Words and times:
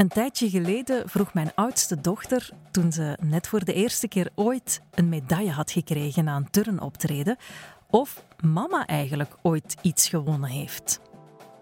Een 0.00 0.08
tijdje 0.08 0.50
geleden 0.50 1.08
vroeg 1.08 1.34
mijn 1.34 1.52
oudste 1.54 2.00
dochter, 2.00 2.50
toen 2.70 2.92
ze 2.92 3.18
net 3.22 3.48
voor 3.48 3.64
de 3.64 3.72
eerste 3.72 4.08
keer 4.08 4.30
ooit 4.34 4.80
een 4.94 5.08
medaille 5.08 5.50
had 5.50 5.70
gekregen 5.70 6.28
aan 6.28 6.42
een 6.42 6.50
turnoptreden, 6.50 7.36
of 7.90 8.24
mama 8.44 8.86
eigenlijk 8.86 9.36
ooit 9.42 9.76
iets 9.82 10.08
gewonnen 10.08 10.50
heeft. 10.50 11.00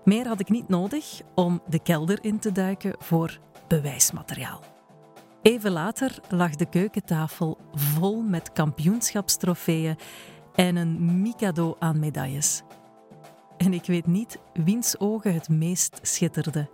Meer 0.04 0.27
had 0.27 0.40
ik 0.40 0.48
niet 0.48 0.69
nodig 0.69 1.21
om 1.35 1.62
de 1.69 1.82
kelder 1.82 2.19
in 2.24 2.38
te 2.38 2.53
duiken 2.53 2.95
voor 2.98 3.38
bewijsmateriaal. 3.69 4.63
Even 5.43 5.71
later 5.71 6.19
lag 6.29 6.55
de 6.55 6.69
keukentafel 6.69 7.59
vol 7.73 8.23
met 8.23 8.53
kampioenschapstrofeeën 8.53 9.97
en 10.55 10.77
een 10.77 11.23
mikado 11.23 11.77
aan 11.79 11.99
medailles. 11.99 12.63
En 13.57 13.73
ik 13.73 13.87
weet 13.87 14.07
niet 14.07 14.39
wiens 14.53 14.99
ogen 14.99 15.35
het 15.35 15.49
meest 15.49 15.99
schitterden. 16.02 16.69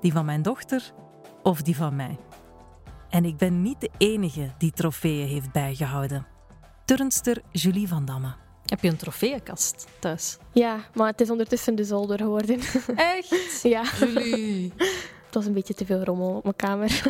Die 0.00 0.12
van 0.12 0.24
mijn 0.24 0.42
dochter 0.42 0.92
of 1.42 1.62
die 1.62 1.76
van 1.76 1.96
mij. 1.96 2.18
En 3.08 3.24
ik 3.24 3.36
ben 3.36 3.62
niet 3.62 3.80
de 3.80 3.90
enige 3.98 4.50
die 4.58 4.70
trofeeën 4.70 5.28
heeft 5.28 5.52
bijgehouden. 5.52 6.26
Turnster 6.84 7.42
Julie 7.50 7.88
van 7.88 8.04
Damme. 8.04 8.34
Heb 8.64 8.82
je 8.82 8.88
een 8.88 8.96
trofeeënkast 8.96 9.86
thuis? 9.98 10.38
Ja, 10.52 10.78
maar 10.94 11.06
het 11.06 11.20
is 11.20 11.30
ondertussen 11.30 11.74
de 11.74 11.84
zolder 11.84 12.18
geworden. 12.18 12.60
Echt? 13.16 13.60
ja, 13.62 13.82
Julie. 13.98 14.72
het 15.26 15.34
was 15.34 15.46
een 15.46 15.52
beetje 15.52 15.74
te 15.74 15.84
veel 15.84 16.04
rommel 16.04 16.36
op 16.36 16.42
mijn 16.42 16.56
kamer. 16.56 17.02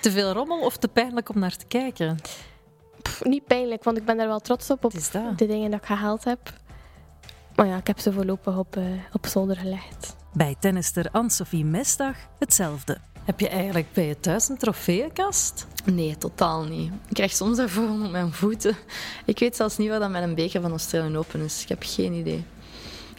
Te 0.00 0.10
veel 0.10 0.32
rommel 0.32 0.60
of 0.60 0.76
te 0.76 0.88
pijnlijk 0.88 1.28
om 1.28 1.38
naar 1.38 1.56
te 1.56 1.66
kijken? 1.66 2.16
Pff, 3.02 3.24
niet 3.24 3.44
pijnlijk, 3.44 3.84
want 3.84 3.96
ik 3.96 4.04
ben 4.04 4.16
daar 4.16 4.26
wel 4.26 4.40
trots 4.40 4.70
op, 4.70 4.84
op 4.84 4.92
de 4.92 5.46
dingen 5.46 5.70
dat 5.70 5.80
ik 5.80 5.86
gehaald 5.86 6.24
heb. 6.24 6.52
Maar 7.56 7.66
ja, 7.66 7.76
ik 7.76 7.86
heb 7.86 7.98
ze 7.98 8.12
voorlopig 8.12 8.58
op, 8.58 8.76
eh, 8.76 8.84
op 9.12 9.26
zolder 9.26 9.56
gelegd. 9.56 10.16
Bij 10.32 10.56
tennister 10.58 11.06
Anne-Sophie 11.12 11.64
Mesdag 11.64 12.16
hetzelfde. 12.38 12.98
Heb 13.24 13.40
je 13.40 13.48
eigenlijk 13.48 13.92
bij 13.92 14.06
je 14.06 14.20
thuis 14.20 14.48
een 14.48 14.56
trofeeënkast? 14.56 15.66
Nee, 15.84 16.18
totaal 16.18 16.64
niet. 16.64 16.92
Ik 17.08 17.14
krijg 17.14 17.32
soms 17.32 17.56
daarvoor 17.56 17.88
op 17.88 18.10
mijn 18.10 18.32
voeten. 18.32 18.76
Ik 19.24 19.38
weet 19.38 19.56
zelfs 19.56 19.76
niet 19.76 19.88
waar 19.88 19.98
dat 19.98 20.10
mijn 20.10 20.34
beker 20.34 20.60
van 20.60 20.70
Australian 20.70 21.16
Open 21.16 21.40
is. 21.40 21.62
Ik 21.62 21.68
heb 21.68 21.82
geen 21.86 22.12
idee. 22.12 22.44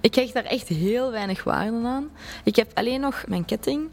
Ik 0.02 0.12
krijg 0.12 0.32
daar 0.32 0.44
echt 0.44 0.68
heel 0.68 1.12
weinig 1.12 1.44
waarde 1.44 1.88
aan. 1.88 2.10
Ik 2.44 2.56
heb 2.56 2.72
alleen 2.74 3.02
nog 3.02 3.24
mijn 3.28 3.46
ketting. 3.46 3.90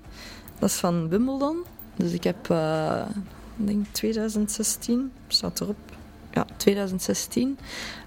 Dat 0.59 0.69
is 0.69 0.77
van 0.77 1.09
Wimbledon. 1.09 1.65
Dus 1.97 2.13
ik 2.13 2.25
heb, 2.25 2.51
eh, 2.51 3.03
ik 3.57 3.67
denk 3.67 3.87
2016, 3.93 5.13
staat 5.29 5.61
erop. 5.61 5.79
Ja, 6.33 6.47
2016. 6.57 7.59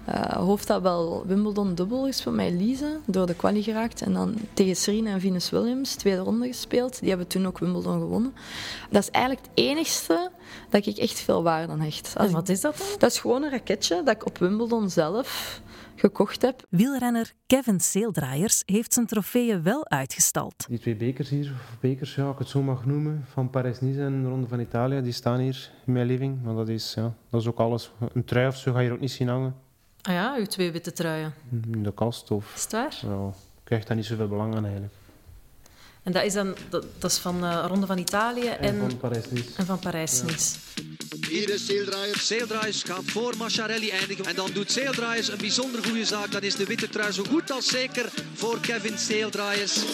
Eh 0.04 0.32
hoofd 0.32 0.66
dat 0.66 0.82
wel 0.82 1.26
Wimbledon 1.26 1.74
dubbel 1.74 2.04
gespeeld 2.04 2.36
met 2.36 2.46
Elise, 2.46 2.98
door 3.04 3.26
de 3.26 3.34
quali 3.34 3.62
geraakt. 3.62 4.02
En 4.02 4.12
dan 4.12 4.34
tegen 4.52 4.76
Serena 4.76 5.10
en 5.10 5.20
Venus 5.20 5.50
Williams, 5.50 5.94
tweede 5.94 6.20
ronde 6.20 6.46
gespeeld. 6.46 7.00
Die 7.00 7.08
hebben 7.08 7.26
toen 7.26 7.46
ook 7.46 7.58
Wimbledon 7.58 8.00
gewonnen. 8.00 8.34
Dat 8.90 9.02
is 9.02 9.10
eigenlijk 9.10 9.46
het 9.46 9.64
enigste 9.64 10.30
dat 10.70 10.86
ik 10.86 10.96
echt 10.96 11.20
veel 11.20 11.42
waarde 11.42 11.72
aan 11.72 11.80
hecht. 11.80 12.14
Als 12.16 12.26
En 12.26 12.32
wat 12.32 12.48
is 12.48 12.60
dat 12.60 12.76
dan? 12.76 12.86
dat 12.98 13.10
is 13.10 13.18
gewoon 13.18 13.42
een 13.42 13.50
raketje 13.50 14.02
dat 14.02 14.14
ik 14.14 14.26
op 14.26 14.38
Wimbledon 14.38 14.90
zelf 14.90 15.60
gekocht 15.96 16.42
heb. 16.42 16.66
Wielrenner 16.68 17.32
Kevin 17.46 17.80
Seeldraaiers 17.80 18.62
heeft 18.66 18.92
zijn 18.92 19.06
trofeeën 19.06 19.62
wel 19.62 19.88
uitgestald. 19.88 20.66
Die 20.68 20.78
twee 20.78 20.96
bekers 20.96 21.28
hier, 21.28 21.52
of 21.52 21.76
bekers, 21.80 22.14
ja, 22.14 22.30
ik 22.30 22.38
het 22.38 22.48
zo 22.48 22.62
mag 22.62 22.86
noemen, 22.86 23.24
van 23.28 23.50
Parijs-Nice 23.50 24.00
en 24.00 24.22
de 24.22 24.28
Ronde 24.28 24.48
van 24.48 24.60
Italië, 24.60 25.02
die 25.02 25.12
staan 25.12 25.38
hier 25.40 25.70
in 25.86 25.92
mijn 25.92 26.06
living. 26.06 26.42
Maar 26.42 26.54
dat 26.54 26.68
is, 26.68 26.94
ja, 26.94 27.14
dat 27.30 27.40
is 27.40 27.46
ook 27.46 27.58
alles. 27.58 27.92
Een 28.12 28.24
trui 28.24 28.46
of 28.46 28.56
zo 28.56 28.72
ga 28.72 28.78
je 28.78 28.84
hier 28.84 28.94
ook 28.94 29.00
niet 29.00 29.10
zien 29.10 29.28
hangen 29.28 29.54
Ah 30.02 30.12
ja, 30.14 30.34
uw 30.38 30.44
twee 30.46 30.70
witte 30.72 30.92
truien. 30.92 31.34
in 31.72 31.82
de 31.82 31.92
kast. 31.94 32.30
Of, 32.30 32.52
Is 32.56 32.62
het 32.62 32.72
waar? 32.72 32.98
ja, 33.02 33.26
ik 33.28 33.64
krijg 33.64 33.84
daar 33.84 33.96
niet 33.96 34.06
zoveel 34.06 34.28
belang 34.28 34.54
aan 34.56 34.64
eigenlijk. 34.64 34.94
En 36.02 36.12
dat 36.12 36.24
is 36.24 36.32
dan 36.32 36.54
dat, 36.68 36.84
dat 36.98 37.10
is 37.10 37.18
van 37.18 37.40
de 37.40 37.60
Ronde 37.60 37.86
van 37.86 37.98
Italië 37.98 38.46
en, 38.48 38.58
En 38.58 38.78
van 38.78 38.96
Parijs-Nice. 38.98 39.48
en 39.56 39.66
van 39.66 39.78
Parijs-Nice. 39.78 40.56
Hier 41.28 41.50
is 41.50 41.66
Zeeldraaiers. 41.66 42.26
Zeeldraaiers 42.26 42.82
gaat 42.82 43.02
voor 43.04 43.36
Macharelli 43.36 43.90
eindigen. 43.90 44.24
En 44.24 44.34
dan 44.34 44.50
doet 44.52 44.72
Zeeldraaiers 44.72 45.28
een 45.28 45.38
bijzonder 45.38 45.84
goede 45.84 46.04
zaak. 46.04 46.32
Dan 46.32 46.40
is 46.42 46.54
de 46.56 46.64
witte 46.64 46.88
trui 46.88 47.12
zo 47.12 47.24
goed 47.24 47.50
als 47.50 47.66
zeker 47.66 48.12
voor 48.34 48.60
Kevin 48.60 48.98
Zeeldraaiers. 48.98 49.84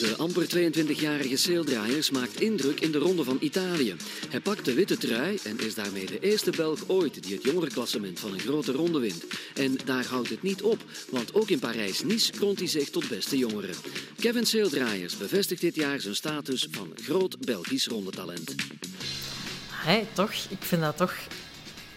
De 0.00 0.16
amper 0.16 0.44
22-jarige 0.44 1.36
zeeldraaiers 1.36 2.10
maakt 2.10 2.40
indruk 2.40 2.80
in 2.80 2.92
de 2.92 2.98
Ronde 2.98 3.24
van 3.24 3.36
Italië. 3.40 3.96
Hij 4.28 4.40
pakt 4.40 4.64
de 4.64 4.74
witte 4.74 4.96
trui 4.96 5.38
en 5.44 5.58
is 5.58 5.74
daarmee 5.74 6.06
de 6.06 6.18
eerste 6.18 6.50
Belg 6.50 6.80
ooit 6.86 7.22
die 7.22 7.34
het 7.34 7.44
jongerenklassement 7.44 8.20
van 8.20 8.32
een 8.32 8.40
grote 8.40 8.72
ronde 8.72 8.98
wint. 8.98 9.24
En 9.54 9.76
daar 9.84 10.04
houdt 10.04 10.28
het 10.28 10.42
niet 10.42 10.62
op, 10.62 10.84
want 11.10 11.34
ook 11.34 11.48
in 11.48 11.58
Parijs-Nice 11.58 12.32
kroont 12.32 12.58
hij 12.58 12.68
zich 12.68 12.90
tot 12.90 13.08
beste 13.08 13.38
jongere. 13.38 13.72
Kevin 14.20 14.46
Zeeldraaiers 14.46 15.16
bevestigt 15.16 15.60
dit 15.60 15.74
jaar 15.74 16.00
zijn 16.00 16.16
status 16.16 16.68
van 16.70 16.92
groot 17.02 17.38
Belgisch 17.40 17.86
rondetalent. 17.86 18.54
Hé, 19.70 20.02
toch? 20.12 20.32
Ik 20.48 20.62
vind 20.62 20.82
dat 20.82 20.96
toch... 20.96 21.14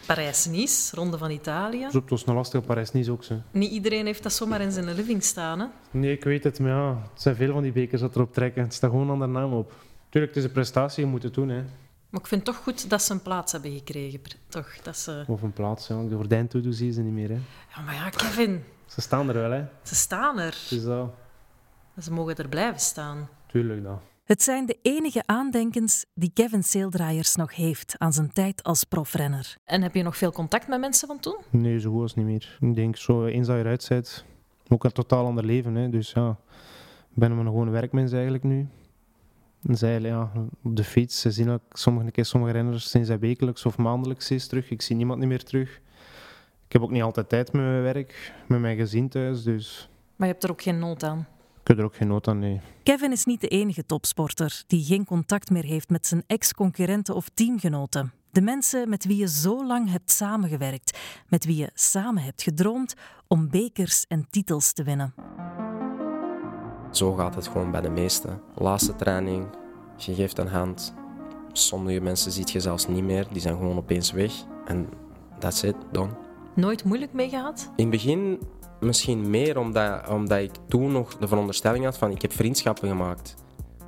Parijs-Nice, 0.06 0.96
Ronde 0.96 1.18
van 1.18 1.32
Italië. 1.32 1.86
Op, 1.86 1.94
het 1.94 2.10
was 2.10 2.26
een 2.28 2.34
lastige 2.34 2.64
Parijs-Nice 2.64 3.12
ook. 3.12 3.24
Zo. 3.24 3.42
Niet 3.52 3.72
iedereen 3.72 4.06
heeft 4.06 4.24
dat 4.24 4.34
zomaar 4.34 4.62
in 4.62 4.72
zijn 4.72 4.94
living 4.94 5.24
staan, 5.24 5.60
hè? 5.60 5.66
Nee, 5.92 6.12
ik 6.12 6.24
weet 6.24 6.44
het, 6.44 6.60
maar 6.60 6.70
ja, 6.70 7.02
het 7.14 7.22
zijn 7.22 7.36
veel 7.36 7.54
van 7.54 7.64
die 7.64 7.72
bekers 7.72 8.02
dat 8.02 8.16
erop 8.16 8.34
trekken. 8.34 8.64
Het 8.64 8.74
staat 8.74 8.90
gewoon 8.90 9.06
een 9.06 9.12
andere 9.12 9.32
naam 9.32 9.54
op. 9.54 9.74
Tuurlijk, 10.10 10.34
het 10.34 10.44
is 10.44 10.50
een 10.50 10.56
prestatie, 10.56 11.04
je 11.06 11.10
moet 11.10 11.24
het 11.24 11.34
doen. 11.34 11.50
Hè. 11.50 11.62
Maar 12.10 12.22
ik 12.22 12.28
vind 12.28 12.48
het 12.48 12.56
toch 12.56 12.64
goed 12.64 12.90
dat 12.90 13.02
ze 13.02 13.14
een 13.14 13.22
plaats 13.22 13.52
hebben 13.52 13.72
gekregen. 13.72 14.22
Toch? 14.48 14.76
Dat 14.84 14.98
ze... 14.98 15.24
Of 15.28 15.42
een 15.42 15.54
plaats, 15.54 15.88
ja. 15.88 16.04
de 16.04 16.16
gordijn 16.16 16.48
toe 16.48 16.62
doen 16.62 16.74
zie 16.74 16.92
ze 16.92 17.02
niet 17.02 17.14
meer. 17.14 17.30
Hè. 17.30 17.38
Ja, 17.76 17.82
maar 17.86 17.94
ja, 17.94 18.10
Kevin, 18.10 18.64
Ze 18.86 19.02
staan 19.02 19.28
er 19.28 19.34
wel, 19.34 19.52
hè. 19.52 19.64
ze 19.84 19.96
staan 19.96 20.40
er. 20.40 20.54
Ze 22.02 22.12
mogen 22.12 22.36
er 22.36 22.48
blijven 22.48 22.80
staan. 22.80 23.30
tuurlijk 23.48 23.84
dat. 23.84 24.00
Het 24.24 24.44
zijn 24.44 24.66
de 24.66 24.78
enige 24.82 25.24
aandenkens 25.26 26.06
die 26.14 26.32
Kevin 26.34 26.64
Seeldraaiers 26.64 27.36
nog 27.36 27.56
heeft 27.56 27.96
aan 27.98 28.14
zijn 28.14 28.34
tijd 28.34 28.64
als 28.64 28.84
profrenner. 28.84 29.58
En 29.66 29.82
heb 29.82 29.96
je 29.96 30.04
nog 30.04 30.18
veel 30.18 30.32
contact 30.32 30.68
met 30.68 30.80
mensen 30.80 31.08
van 31.08 31.20
toen? 31.20 31.38
Nee, 31.50 31.80
zo 31.80 31.92
goed 31.92 32.02
als 32.02 32.16
niet 32.16 32.26
meer. 32.26 32.58
Ik 32.60 32.76
denk, 32.76 32.98
zo 32.98 33.26
eens 33.26 33.48
dat 33.48 33.56
je 33.56 33.62
eruit 33.62 33.86
bent, 33.90 34.26
ook 34.68 34.84
een 34.84 34.92
totaal 34.92 35.26
ander 35.26 35.46
leven. 35.46 35.76
Hè. 35.76 35.90
Dus 35.90 36.12
ja, 36.12 36.30
ik 37.10 37.16
ben 37.16 37.32
een 37.32 37.46
gewone 37.46 37.72
werkmens 37.72 38.12
eigenlijk 38.12 38.44
nu. 38.44 38.68
En 39.64 39.78
zij, 39.78 40.02
ja, 40.02 40.32
op 40.64 40.76
de 40.76 40.84
fiets, 40.84 41.22
ze 41.22 41.32
zien 41.32 41.50
ook 41.50 41.62
sommige, 41.70 42.12
keer 42.12 42.26
sommige 42.26 42.52
renners 42.52 42.90
zijn 42.90 43.06
zij 43.06 43.20
wekelijks 43.20 43.66
of 43.66 43.78
maandelijks 43.78 44.30
eens 44.30 44.48
terug. 44.48 44.70
Ik 44.70 44.82
zie 44.82 44.96
niemand 44.96 45.20
niet 45.20 45.30
meer 45.30 45.44
terug. 45.44 45.82
Ik 46.66 46.74
heb 46.74 46.82
ook 46.82 46.92
niet 46.92 47.04
altijd 47.04 47.30
tijd 47.30 47.52
met 47.52 47.62
mijn 47.62 47.82
werk, 47.82 48.34
met 48.48 48.60
mijn 48.60 48.78
gezin 48.78 49.10
thuis, 49.10 49.44
dus 49.44 49.90
Maar 50.16 50.28
je 50.28 50.34
hebt 50.34 50.44
er 50.44 50.52
ook 50.52 50.62
geen 50.62 50.80
nood 50.80 51.04
aan. 51.04 51.28
Ik 51.64 51.70
heb 51.70 51.78
er 51.78 51.84
ook 51.84 51.96
geen 51.96 52.08
nood 52.08 52.28
aan, 52.28 52.40
nee. 52.40 52.62
Kevin 52.84 53.12
is 53.12 53.26
niet 53.26 53.42
de 53.42 53.48
enige 53.48 53.86
topsporter 53.86 54.64
die 54.68 54.84
geen 54.84 55.06
contact 55.06 55.50
meer 55.50 55.64
heeft 55.64 55.90
met 55.90 56.08
zijn 56.08 56.24
ex-concurrenten 56.28 57.16
of 57.16 57.30
teamgenoten. 57.34 58.14
De 58.32 58.42
mensen 58.42 58.90
met 58.90 59.06
wie 59.06 59.18
je 59.18 59.28
zo 59.28 59.66
lang 59.66 59.90
hebt 59.90 60.12
samengewerkt, 60.12 60.98
met 61.28 61.46
wie 61.46 61.56
je 61.56 61.70
samen 61.74 62.24
hebt 62.24 62.44
gedroomd 62.44 62.94
om 63.28 63.50
bekers 63.50 64.06
en 64.08 64.28
titels 64.30 64.74
te 64.74 64.84
winnen. 64.84 65.14
Zo 66.92 67.14
gaat 67.14 67.36
het 67.36 67.48
gewoon 67.48 67.72
bij 67.72 67.82
de 67.82 67.90
meesten. 67.90 68.42
Laatste 68.56 68.96
training, 68.96 69.48
je 69.98 70.14
geeft 70.14 70.38
een 70.38 70.48
hand. 70.48 70.94
Sommige 71.52 72.00
mensen 72.00 72.32
ziet 72.32 72.52
je 72.52 72.60
zelfs 72.60 72.88
niet 72.88 73.04
meer, 73.04 73.28
die 73.32 73.42
zijn 73.42 73.56
gewoon 73.58 73.78
opeens 73.78 74.12
weg. 74.12 74.34
En 74.66 74.90
that's 75.40 75.64
it, 75.64 75.76
done. 75.92 76.12
Nooit 76.56 76.84
moeilijk 76.84 77.14
mee 77.14 77.30
gehad? 77.30 77.72
In 77.76 77.84
het 77.84 77.90
begin 77.90 78.40
misschien 78.84 79.30
meer 79.30 79.58
omdat, 79.58 80.10
omdat 80.10 80.40
ik 80.40 80.52
toen 80.68 80.92
nog 80.92 81.18
de 81.18 81.28
veronderstelling 81.28 81.84
had 81.84 81.98
van 81.98 82.12
ik 82.12 82.22
heb 82.22 82.34
vriendschappen 82.34 82.88
gemaakt. 82.88 83.36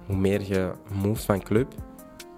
Hoe 0.06 0.16
meer 0.16 0.41
je 0.41 0.72
move 1.01 1.22
van 1.22 1.44
club, 1.44 1.73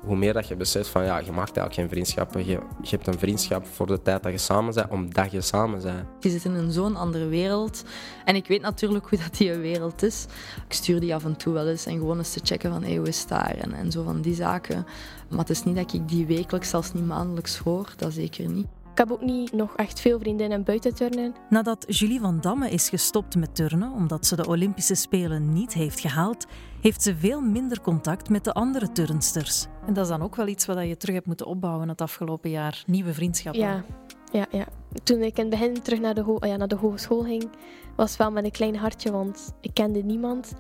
hoe 0.07 0.15
meer 0.15 0.33
dat 0.33 0.47
je 0.47 0.55
beseft 0.55 0.87
van 0.87 1.03
ja, 1.03 1.17
je 1.17 1.31
maakt 1.31 1.57
eigenlijk 1.57 1.73
geen 1.73 1.89
vriendschappen. 1.89 2.45
Je, 2.45 2.59
je 2.81 2.89
hebt 2.89 3.07
een 3.07 3.19
vriendschap 3.19 3.65
voor 3.65 3.87
de 3.87 4.01
tijd 4.01 4.23
dat 4.23 4.31
je 4.31 4.37
samen 4.37 4.73
bent, 4.73 4.89
omdat 4.89 5.31
je 5.31 5.41
samen 5.41 5.81
bent. 5.81 6.05
Je 6.19 6.29
zit 6.29 6.45
in 6.45 6.53
een 6.53 6.71
zo'n 6.71 6.95
andere 6.95 7.27
wereld. 7.27 7.83
En 8.25 8.35
ik 8.35 8.47
weet 8.47 8.61
natuurlijk 8.61 9.07
hoe 9.09 9.19
dat 9.19 9.37
die 9.37 9.53
wereld 9.53 10.03
is. 10.03 10.25
Ik 10.67 10.73
stuur 10.73 10.99
die 10.99 11.15
af 11.15 11.25
en 11.25 11.35
toe 11.35 11.53
wel 11.53 11.67
eens 11.67 11.85
en 11.85 11.97
gewoon 11.97 12.17
eens 12.17 12.33
te 12.33 12.39
checken 12.43 12.71
van 12.71 12.83
hey, 12.83 12.95
hoe 12.95 13.07
is 13.07 13.27
daar 13.27 13.55
en, 13.55 13.73
en 13.73 13.91
zo 13.91 14.03
van 14.03 14.21
die 14.21 14.35
zaken. 14.35 14.85
Maar 15.29 15.39
het 15.39 15.49
is 15.49 15.63
niet 15.63 15.75
dat 15.75 15.93
ik 15.93 16.09
die 16.09 16.25
wekelijks, 16.25 16.69
zelfs 16.69 16.93
niet 16.93 17.07
maandelijks 17.07 17.57
hoor. 17.57 17.93
Dat 17.97 18.13
zeker 18.13 18.49
niet. 18.49 18.67
Ik 18.97 19.03
heb 19.07 19.11
ook 19.11 19.25
niet 19.25 19.51
nog 19.51 19.75
echt 19.75 19.99
veel 19.99 20.19
vriendinnen 20.19 20.63
buiten 20.63 20.95
turnen. 20.95 21.33
Nadat 21.49 21.85
Julie 21.87 22.19
van 22.19 22.41
Damme 22.41 22.69
is 22.69 22.89
gestopt 22.89 23.35
met 23.35 23.55
turnen 23.55 23.91
omdat 23.91 24.25
ze 24.25 24.35
de 24.35 24.47
Olympische 24.47 24.95
Spelen 24.95 25.53
niet 25.53 25.73
heeft 25.73 25.99
gehaald, 25.99 26.45
heeft 26.81 27.01
ze 27.01 27.15
veel 27.15 27.41
minder 27.41 27.81
contact 27.81 28.29
met 28.29 28.43
de 28.43 28.53
andere 28.53 28.91
turnsters. 28.91 29.67
En 29.85 29.93
dat 29.93 30.03
is 30.03 30.09
dan 30.09 30.21
ook 30.21 30.35
wel 30.35 30.47
iets 30.47 30.65
wat 30.65 30.87
je 30.87 30.97
terug 30.97 31.15
hebt 31.15 31.27
moeten 31.27 31.45
opbouwen 31.45 31.89
het 31.89 32.01
afgelopen 32.01 32.49
jaar. 32.49 32.83
Nieuwe 32.87 33.13
vriendschappen. 33.13 33.61
Ja, 33.61 33.83
ja, 34.31 34.45
ja. 34.51 34.65
Toen 35.03 35.21
ik 35.21 35.37
in 35.37 35.45
het 35.45 35.59
begin 35.59 35.81
terug 35.81 35.99
naar 35.99 36.13
de, 36.13 36.21
ho- 36.21 36.45
ja, 36.45 36.55
naar 36.55 36.67
de 36.67 36.75
hogeschool 36.75 37.23
ging, 37.23 37.49
was 37.95 38.09
het 38.09 38.19
wel 38.19 38.31
met 38.31 38.43
een 38.43 38.51
klein 38.51 38.75
hartje, 38.75 39.11
want 39.11 39.53
ik 39.61 39.73
kende 39.73 40.03
niemand. 40.03 40.53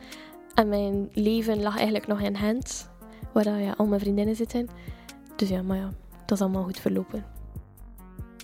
En 0.53 0.69
mijn 0.69 1.09
leven 1.13 1.61
lag 1.61 1.75
eigenlijk 1.75 2.07
nog 2.07 2.19
in 2.19 2.37
Gent, 2.37 2.89
waar 3.33 3.61
ja, 3.61 3.73
al 3.77 3.85
mijn 3.85 4.01
vriendinnen 4.01 4.35
zitten. 4.35 4.67
Dus 5.35 5.49
ja, 5.49 5.61
maar 5.61 5.77
ja, 5.77 5.89
dat 6.25 6.37
is 6.37 6.41
allemaal 6.43 6.63
goed 6.63 6.79
verlopen. 6.79 7.35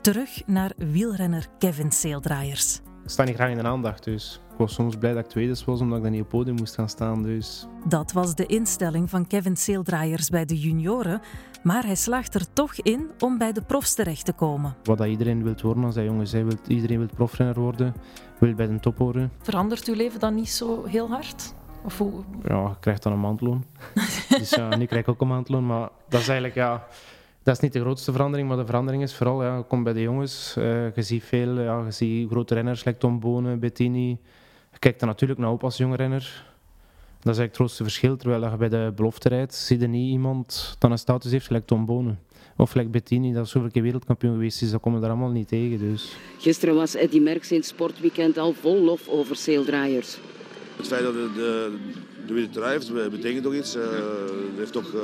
Terug 0.03 0.41
naar 0.45 0.71
wielrenner 0.77 1.47
Kevin 1.59 1.91
Seeldraaiers. 1.91 2.79
Ik 3.03 3.09
sta 3.09 3.23
niet 3.23 3.35
graag 3.35 3.49
in 3.49 3.57
de 3.57 3.63
aandacht, 3.63 4.03
dus 4.03 4.41
Ik 4.51 4.57
was 4.57 4.73
soms 4.73 4.95
blij 4.95 5.13
dat 5.13 5.23
ik 5.23 5.29
tweede 5.29 5.55
was, 5.65 5.81
omdat 5.81 5.97
ik 5.97 6.03
dan 6.03 6.11
niet 6.11 6.21
op 6.21 6.29
podium 6.29 6.55
moest 6.55 6.75
gaan 6.75 6.89
staan. 6.89 7.23
Dus. 7.23 7.67
Dat 7.87 8.11
was 8.11 8.35
de 8.35 8.45
instelling 8.45 9.09
van 9.09 9.27
Kevin 9.27 9.57
Seeldraaiers 9.57 10.29
bij 10.29 10.45
de 10.45 10.59
junioren, 10.59 11.21
maar 11.61 11.85
hij 11.85 11.95
slaagt 11.95 12.35
er 12.35 12.53
toch 12.53 12.75
in 12.75 13.11
om 13.19 13.37
bij 13.37 13.51
de 13.51 13.61
profs 13.61 13.93
terecht 13.93 14.25
te 14.25 14.33
komen. 14.33 14.75
Wat 14.83 14.97
dat 14.97 15.07
iedereen 15.07 15.43
wil 15.43 15.55
worden 15.61 15.83
als. 15.83 15.95
Hij 16.31 16.45
wil, 16.45 16.57
iedereen 16.67 16.97
wil 16.97 17.09
profrenner 17.15 17.59
worden, 17.59 17.93
wil 18.39 18.53
bij 18.53 18.67
de 18.67 18.79
top 18.79 18.97
horen. 18.97 19.31
Verandert 19.41 19.87
uw 19.87 19.95
leven 19.95 20.19
dan 20.19 20.35
niet 20.35 20.49
zo 20.49 20.85
heel 20.85 21.09
hard? 21.09 21.53
Of 21.83 21.97
hoe... 21.97 22.23
Ja, 22.47 22.61
je 22.61 22.79
krijgt 22.79 23.03
dan 23.03 23.11
een 23.11 23.19
maandloon. 23.19 23.65
dus 24.39 24.49
ja, 24.49 24.75
nu 24.75 24.85
krijg 24.85 25.03
ik 25.03 25.09
ook 25.09 25.21
een 25.21 25.27
maandloon, 25.27 25.65
maar 25.65 25.89
dat 26.09 26.21
is 26.21 26.27
eigenlijk 26.27 26.55
ja... 26.55 26.87
Dat 27.43 27.55
is 27.55 27.61
niet 27.61 27.73
de 27.73 27.79
grootste 27.79 28.11
verandering, 28.11 28.47
maar 28.47 28.57
de 28.57 28.65
verandering 28.65 29.03
is 29.03 29.13
vooral, 29.13 29.43
ja, 29.43 29.57
je 29.57 29.63
komt 29.63 29.83
bij 29.83 29.93
de 29.93 30.01
jongens, 30.01 30.55
uh, 30.57 30.95
je 30.95 31.01
ziet 31.01 31.23
veel, 31.23 31.59
ja, 31.59 31.83
je 31.85 31.91
ziet 31.91 32.29
grote 32.29 32.53
renners, 32.53 32.83
like 32.83 32.97
Tom 32.97 33.19
Bonen, 33.19 33.59
Bettini. 33.59 34.09
Je 34.71 34.79
kijkt 34.79 35.01
er 35.01 35.07
natuurlijk 35.07 35.39
naar 35.39 35.51
op 35.51 35.63
als 35.63 35.77
jonge 35.77 35.95
renner. 35.95 36.21
Dat 37.19 37.33
is 37.33 37.39
eigenlijk 37.39 37.47
het 37.47 37.55
grootste 37.55 37.83
verschil, 37.83 38.17
terwijl 38.17 38.51
je 38.51 38.57
bij 38.57 38.69
de 38.69 38.91
belofte 38.95 39.29
rijdt, 39.29 39.53
zie 39.53 39.79
je 39.79 39.87
niet 39.87 40.11
iemand 40.11 40.75
dat 40.79 40.91
een 40.91 40.97
status 40.97 41.31
heeft 41.31 41.45
gelijk 41.45 41.65
Tom 41.65 41.85
Bonen. 41.85 42.19
Of 42.57 42.73
like 42.73 42.89
Bettini, 42.89 43.33
dat 43.33 43.49
zoveel 43.49 43.71
keer 43.71 43.81
wereldkampioen 43.81 44.33
geweest 44.33 44.61
is, 44.61 44.71
dat 44.71 44.81
komen 44.81 44.99
we 44.99 45.05
er 45.05 45.11
allemaal 45.11 45.31
niet 45.31 45.47
tegen. 45.47 45.79
Dus. 45.79 46.15
Gisteren 46.37 46.75
was 46.75 46.95
Eddy 46.95 47.19
Merckx 47.19 47.51
in 47.51 47.57
het 47.57 47.65
sportweekend 47.65 48.37
al 48.37 48.53
vol 48.53 48.81
lof 48.81 49.07
over 49.07 49.35
zeildraaiers. 49.35 50.17
Het 50.77 50.87
feit 50.87 51.03
dat 51.03 51.13
de, 51.13 51.31
de, 51.35 51.77
de 52.27 52.33
witte 52.33 52.49
trui 52.59 52.71
heeft, 52.71 53.11
betekent 53.11 53.43
toch 53.43 53.53
iets. 53.53 53.75
Uh, 53.75 53.83
heeft 54.55 54.71
toch 54.71 54.93
uh, 54.93 55.01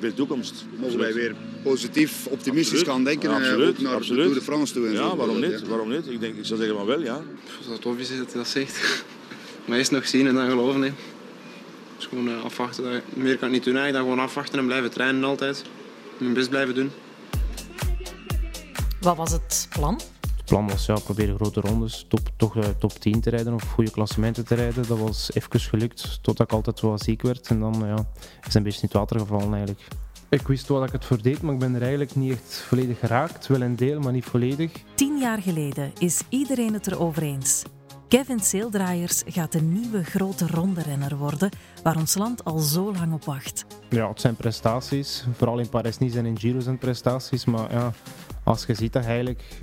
veel 0.00 0.14
toekomst. 0.14 0.64
Mogen 0.78 0.98
wij 0.98 1.14
weer 1.14 1.34
positief, 1.62 2.26
optimistisch 2.26 2.82
gaan 2.82 3.04
denken 3.04 3.30
ja, 3.30 3.36
absoluut, 3.36 3.80
naar 3.80 3.94
absoluut. 3.94 4.34
de 4.34 4.40
France 4.40 4.72
toe? 4.72 4.86
En 4.86 4.92
ja, 4.92 4.98
zo. 4.98 5.16
waarom 5.16 5.40
niet? 5.40 5.68
Waarom 5.68 5.88
niet? 5.88 6.08
Ik, 6.08 6.20
denk, 6.20 6.36
ik 6.36 6.44
zou 6.44 6.58
zeggen 6.58 6.76
van 6.76 6.86
wel, 6.86 7.00
ja. 7.00 7.22
Zou 7.66 7.78
tof 7.78 7.98
is 7.98 8.08
dat 8.08 8.16
hij 8.16 8.26
dat 8.34 8.48
zegt. 8.48 8.80
Maar 9.64 9.78
eerst 9.78 9.90
nog 9.90 10.06
zien 10.06 10.26
en 10.26 10.34
dan 10.34 10.48
geloven. 10.48 10.82
Hè. 10.82 10.92
Dus 11.96 12.06
gewoon 12.06 12.42
afwachten. 12.42 13.02
Meer 13.14 13.36
kan 13.38 13.48
ik 13.48 13.54
niet 13.54 13.64
doen. 13.64 13.76
Eigenlijk. 13.76 13.92
Dan 13.92 14.02
gewoon 14.02 14.18
afwachten 14.18 14.58
en 14.58 14.66
blijven 14.66 14.90
trainen 14.90 15.24
altijd. 15.24 15.64
Mijn 16.18 16.32
best 16.32 16.48
blijven 16.48 16.74
doen. 16.74 16.90
Wat 19.00 19.16
was 19.16 19.32
het 19.32 19.68
plan? 19.70 20.00
Het 20.46 20.54
plan 20.54 20.68
was 20.68 20.86
ja, 20.86 20.94
proberen 20.94 21.36
grote 21.36 21.60
rondes, 21.60 22.04
top, 22.08 22.30
toch 22.36 22.56
uh, 22.56 22.64
top 22.78 22.92
10 22.92 23.20
te 23.20 23.30
rijden 23.30 23.54
of 23.54 23.62
goede 23.62 23.90
klassementen 23.90 24.44
te 24.44 24.54
rijden. 24.54 24.86
Dat 24.86 24.98
was 24.98 25.30
even 25.34 25.60
gelukt, 25.60 26.18
totdat 26.22 26.46
ik 26.46 26.52
altijd 26.52 26.80
wel 26.80 26.98
ziek 26.98 27.22
werd. 27.22 27.46
En 27.46 27.60
dan 27.60 27.82
ja, 27.86 27.94
is 27.94 28.04
het 28.40 28.54
een 28.54 28.62
beetje 28.62 28.80
in 28.80 28.88
het 28.88 28.96
water 28.96 29.18
gevallen 29.18 29.54
eigenlijk. 29.54 29.88
Ik 30.28 30.46
wist 30.46 30.68
wel 30.68 30.78
dat 30.78 30.86
ik 30.86 30.92
het 30.92 31.04
voor 31.04 31.22
deed, 31.22 31.42
maar 31.42 31.52
ik 31.52 31.58
ben 31.58 31.74
er 31.74 31.80
eigenlijk 31.80 32.14
niet 32.14 32.32
echt 32.32 32.64
volledig 32.68 32.98
geraakt. 32.98 33.46
Wel 33.46 33.60
een 33.60 33.76
deel, 33.76 34.00
maar 34.00 34.12
niet 34.12 34.24
volledig. 34.24 34.72
Tien 34.94 35.18
jaar 35.18 35.42
geleden 35.42 35.92
is 35.98 36.20
iedereen 36.28 36.72
het 36.72 36.86
erover 36.86 37.22
eens. 37.22 37.62
Kevin 38.08 38.40
Seeldraaiers 38.40 39.22
gaat 39.26 39.52
de 39.52 39.62
nieuwe 39.62 40.04
grote 40.04 40.46
ronderenner 40.46 41.16
worden, 41.16 41.50
waar 41.82 41.96
ons 41.96 42.14
land 42.14 42.44
al 42.44 42.58
zo 42.58 42.92
lang 42.92 43.12
op 43.12 43.24
wacht. 43.24 43.66
Ja, 43.88 44.08
het 44.08 44.20
zijn 44.20 44.36
prestaties. 44.36 45.26
Vooral 45.36 45.58
in 45.58 45.68
Paris-Nice 45.68 46.18
en 46.18 46.26
in 46.26 46.38
Giro 46.38 46.60
zijn 46.60 46.78
prestaties. 46.78 47.44
Maar 47.44 47.72
ja, 47.72 47.92
als 48.42 48.66
je 48.66 48.74
ziet 48.74 48.92
dat 48.92 49.04
eigenlijk 49.04 49.58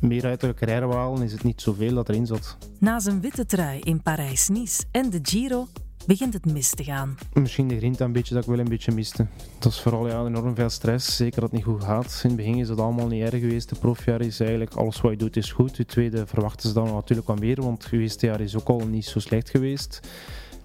meer 0.00 0.24
uit 0.24 0.40
de 0.40 0.54
carrière 0.54 0.86
wil 0.86 0.96
halen, 0.96 1.22
is 1.22 1.32
het 1.32 1.42
niet 1.42 1.60
zoveel 1.60 1.94
dat 1.94 2.08
erin 2.08 2.26
zat. 2.26 2.56
Na 2.78 3.00
zijn 3.00 3.20
witte 3.20 3.46
trui 3.46 3.80
in 3.80 4.02
Parijs-Nice 4.02 4.82
en 4.90 5.10
de 5.10 5.18
Giro 5.22 5.66
begint 6.06 6.32
het 6.32 6.46
mis 6.46 6.70
te 6.70 6.84
gaan. 6.84 7.16
Misschien 7.32 7.68
de 7.68 7.76
grinta 7.76 8.04
een 8.04 8.12
beetje 8.12 8.34
dat 8.34 8.42
ik 8.42 8.48
wel 8.48 8.58
een 8.58 8.68
beetje 8.68 8.92
miste. 8.92 9.26
Dat 9.58 9.72
is 9.72 9.80
vooral 9.80 10.08
ja, 10.08 10.24
enorm 10.24 10.54
veel 10.54 10.68
stress, 10.68 11.16
zeker 11.16 11.40
dat 11.40 11.50
het 11.50 11.52
niet 11.52 11.68
goed 11.68 11.84
gaat. 11.84 12.20
In 12.22 12.28
het 12.28 12.38
begin 12.38 12.58
is 12.58 12.68
het 12.68 12.80
allemaal 12.80 13.06
niet 13.06 13.22
erg 13.22 13.40
geweest. 13.40 13.68
De 13.68 13.78
profjaar 13.78 14.20
is 14.20 14.40
eigenlijk, 14.40 14.74
alles 14.74 15.00
wat 15.00 15.10
je 15.10 15.16
doet 15.18 15.36
is 15.36 15.52
goed. 15.52 15.76
Je 15.76 15.84
tweede 15.84 16.26
verwachten 16.26 16.68
ze 16.68 16.74
dan 16.74 16.92
natuurlijk 16.92 17.28
wat 17.28 17.40
meer, 17.40 17.62
want 17.62 17.84
het 17.84 17.92
eerste 17.92 18.26
jaar 18.26 18.40
is 18.40 18.56
ook 18.56 18.68
al 18.68 18.86
niet 18.86 19.06
zo 19.06 19.18
slecht 19.18 19.50
geweest. 19.50 20.00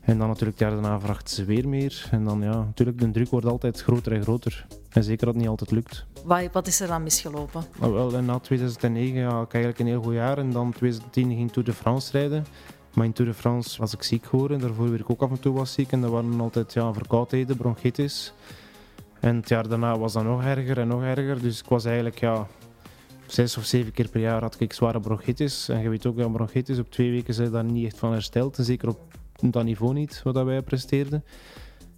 En 0.04 0.18
dan 0.18 0.28
natuurlijk 0.28 0.60
het 0.60 0.70
jaar 0.70 0.82
daarna 0.82 1.00
verwachten 1.00 1.36
ze 1.36 1.46
weer 1.46 1.68
meer. 1.68 2.08
En 2.12 2.24
dan 2.24 2.42
ja, 2.42 2.56
natuurlijk, 2.56 3.00
de 3.00 3.12
druk 3.12 3.30
wordt 3.30 3.46
altijd 3.46 3.82
groter 3.82 4.12
en 4.12 4.22
groter. 4.22 4.66
En 4.90 5.04
zeker 5.04 5.26
dat 5.26 5.34
het 5.34 5.44
niet 5.44 5.52
altijd 5.52 5.72
lukt. 5.72 6.06
Wat 6.52 6.68
is 6.68 6.80
er 6.80 6.88
dan 6.88 7.04
misgelopen? 7.04 7.64
Nou, 7.80 7.94
wel, 7.94 8.22
na 8.22 8.40
2009 8.40 9.20
ja, 9.20 9.30
had 9.30 9.46
ik 9.46 9.54
eigenlijk 9.54 9.80
een 9.84 9.88
heel 9.88 10.02
goed 10.02 10.14
jaar. 10.14 10.38
En 10.38 10.52
dan 10.52 10.72
2010 10.72 11.36
ging 11.36 11.52
Tour 11.52 11.68
de 11.68 11.74
France 11.74 12.12
rijden. 12.12 12.46
Maar 12.94 13.06
in 13.06 13.14
Tour 13.14 13.32
de 13.32 13.38
France 13.38 13.80
was 13.80 13.94
ik 13.94 14.04
ziek 14.04 14.26
geworden. 14.26 14.60
Daarvoor 14.60 14.90
werd 14.90 15.02
ik 15.02 15.10
ook 15.10 15.22
af 15.22 15.30
en 15.30 15.40
toe 15.40 15.54
was 15.54 15.74
ziek. 15.74 15.92
En 15.92 16.02
dat 16.02 16.12
waren 16.12 16.40
altijd 16.40 16.74
ja, 16.74 16.94
verkoudheden, 16.94 17.58
bronchitis. 17.58 18.34
En 19.20 19.36
het 19.36 19.50
jaar 19.50 19.68
daarna 19.68 19.98
was 19.98 20.14
dat 20.14 20.24
nog 20.24 20.44
erger 20.44 20.80
en 20.80 20.88
nog 20.88 21.04
erger. 21.04 21.42
Dus 21.42 21.60
ik 21.60 21.68
was 21.68 21.86
eigenlijk 21.86 22.20
ja, 22.20 22.48
zes 23.26 23.58
of 23.58 23.66
zeven 23.66 23.92
keer 23.92 24.10
per 24.10 24.22
jaar 24.22 24.42
had 24.42 24.60
ik 24.60 24.74
zware 24.74 25.00
bronchitis. 25.00 25.70
En 25.70 25.82
je 25.82 25.90
weet 25.90 26.06
ook, 26.06 26.18
dat 26.18 26.32
bronchitis 26.32 26.80
op 26.80 26.92
twee 26.92 27.12
weken 27.12 27.34
zijn 27.34 27.52
daar 27.52 27.64
niet 27.64 27.86
echt 27.86 27.98
van 27.98 28.12
hersteld. 28.12 28.58
En 28.58 28.64
zeker 28.64 28.88
op 28.88 29.00
dat 29.52 29.64
niveau 29.64 29.94
niet, 29.94 30.22
wat 30.24 30.44
wij 30.44 30.62
presteerden. 30.62 31.24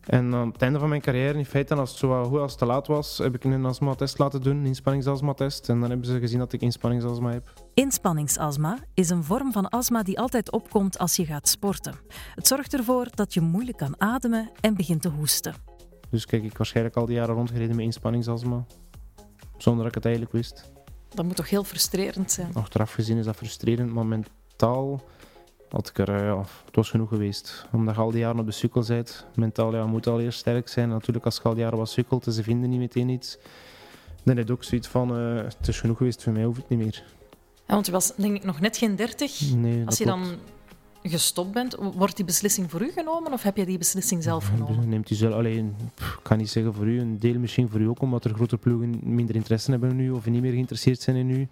En 0.06 0.33
aan 0.33 0.51
het 0.51 0.62
einde 0.62 0.80
van 0.80 0.89
mijn 0.89 1.01
carrière, 1.01 1.38
in 1.38 1.45
feite, 1.45 1.75
als 1.75 1.89
het 1.89 2.00
zo 2.00 2.24
goed 2.24 2.39
als 2.39 2.56
te 2.56 2.65
laat 2.65 2.88
was, 2.88 3.18
heb 3.18 3.36
ik 3.36 3.44
een 3.44 3.65
astma-test 3.65 4.18
laten 4.18 4.42
doen, 4.42 4.57
een 4.57 4.65
inspanningsastma-test. 4.65 5.69
En 5.69 5.80
dan 5.80 5.89
hebben 5.89 6.07
ze 6.07 6.19
gezien 6.19 6.39
dat 6.39 6.53
ik 6.53 6.62
inspanningsastma 6.62 7.31
heb. 7.31 7.53
Inspanningsastma 7.74 8.77
is 8.94 9.09
een 9.09 9.24
vorm 9.24 9.51
van 9.51 9.69
astma 9.69 10.03
die 10.03 10.19
altijd 10.19 10.51
opkomt 10.51 10.97
als 10.97 11.15
je 11.15 11.25
gaat 11.25 11.47
sporten. 11.47 11.95
Het 12.36 12.47
zorgt 12.47 12.74
ervoor 12.74 13.07
dat 13.13 13.33
je 13.33 13.42
moeilijk 13.42 13.77
kan 13.77 14.01
ademen 14.01 14.51
en 14.62 14.75
begint 14.75 15.01
te 15.01 15.09
hoesten. 15.09 15.53
Dus 16.09 16.25
kijk, 16.25 16.44
ik 16.44 16.57
waarschijnlijk 16.57 16.95
al 16.95 17.06
die 17.06 17.15
jaren 17.15 17.36
rondgereden 17.36 17.75
met 17.75 17.86
inspanningsastma, 17.86 18.65
zonder 19.57 19.83
dat 19.83 19.88
ik 19.88 19.95
het 19.95 20.06
eigenlijk 20.06 20.36
wist. 20.36 20.71
Dat 21.09 21.25
moet 21.25 21.36
toch 21.36 21.50
heel 21.50 21.63
frustrerend 21.63 22.31
zijn? 22.31 22.53
Achteraf 22.53 22.94
gezien 22.94 23.18
is 23.18 23.25
dat 23.25 23.36
frustrerend, 23.36 23.94
maar 23.94 24.06
mentaal 24.06 25.03
had 25.75 25.89
ik 25.89 25.98
er, 25.98 26.25
ja, 26.25 26.38
het 26.38 26.75
was 26.75 26.89
genoeg 26.89 27.10
geweest. 27.10 27.66
Omdat 27.72 27.95
je 27.95 28.01
al 28.01 28.12
die 28.12 28.19
jaren 28.19 28.39
op 28.39 28.45
de 28.45 28.51
sukkel 28.51 28.83
bent. 28.88 29.25
Mentaal 29.36 29.75
ja, 29.75 29.86
moet 29.86 30.07
al 30.07 30.19
eerst 30.19 30.39
sterk 30.39 30.68
zijn. 30.68 30.89
Natuurlijk, 30.89 31.25
als 31.25 31.36
je 31.36 31.42
al 31.44 31.54
die 31.54 31.63
jaren 31.63 31.77
wat 31.77 31.89
sukkelt 31.89 32.25
en 32.25 32.31
ze 32.31 32.44
vinden 32.44 32.69
niet 32.69 32.80
meteen 32.80 33.10
iets, 33.10 33.38
dan 34.24 34.38
heb 34.38 34.48
je 34.48 34.54
ook 34.54 34.63
zoiets 34.63 34.88
van, 34.88 35.19
uh, 35.19 35.44
het 35.44 35.68
is 35.68 35.80
genoeg 35.80 35.98
geweest, 35.98 36.24
voor 36.24 36.33
mij 36.33 36.44
hoeft 36.44 36.57
het 36.57 36.69
niet 36.69 36.80
meer. 36.80 37.04
Ja, 37.68 37.74
want 37.74 37.86
je 37.86 37.92
was 37.92 38.16
denk 38.16 38.36
ik 38.36 38.44
nog 38.44 38.60
net 38.60 38.77
geen 38.77 38.95
dertig. 38.95 39.54
Nee, 39.56 39.86
als 39.86 39.98
je 39.98 40.04
klopt. 40.04 40.19
dan 40.19 40.38
gestopt 41.04 41.51
bent, 41.51 41.75
wordt 41.95 42.16
die 42.16 42.25
beslissing 42.25 42.72
voor 42.72 42.81
u 42.81 42.92
genomen 42.92 43.33
of 43.33 43.44
heb 43.44 43.57
je 43.57 43.66
die 43.66 43.77
beslissing 43.77 44.24
zelf 44.24 44.45
genomen? 44.45 44.89
Neemt 44.89 45.10
u 45.12 45.16
zelf 45.16 45.33
alleen, 45.33 45.75
ik 45.95 46.19
kan 46.22 46.38
niet 46.38 46.50
zeggen 46.50 46.74
voor 46.74 46.88
u, 46.88 47.00
een 47.00 47.19
deel 47.19 47.39
misschien 47.39 47.69
voor 47.69 47.80
u 47.80 47.88
ook, 47.88 48.01
omdat 48.01 48.25
er 48.25 48.33
grote 48.33 48.57
ploegen 48.57 49.00
minder 49.04 49.36
interesse 49.36 49.72
hebben 49.72 49.89
in 49.89 50.00
u 50.00 50.12
of 50.12 50.25
niet 50.25 50.42
meer 50.42 50.51
geïnteresseerd 50.51 51.01
zijn 51.01 51.16
in 51.16 51.30
u. 51.30 51.48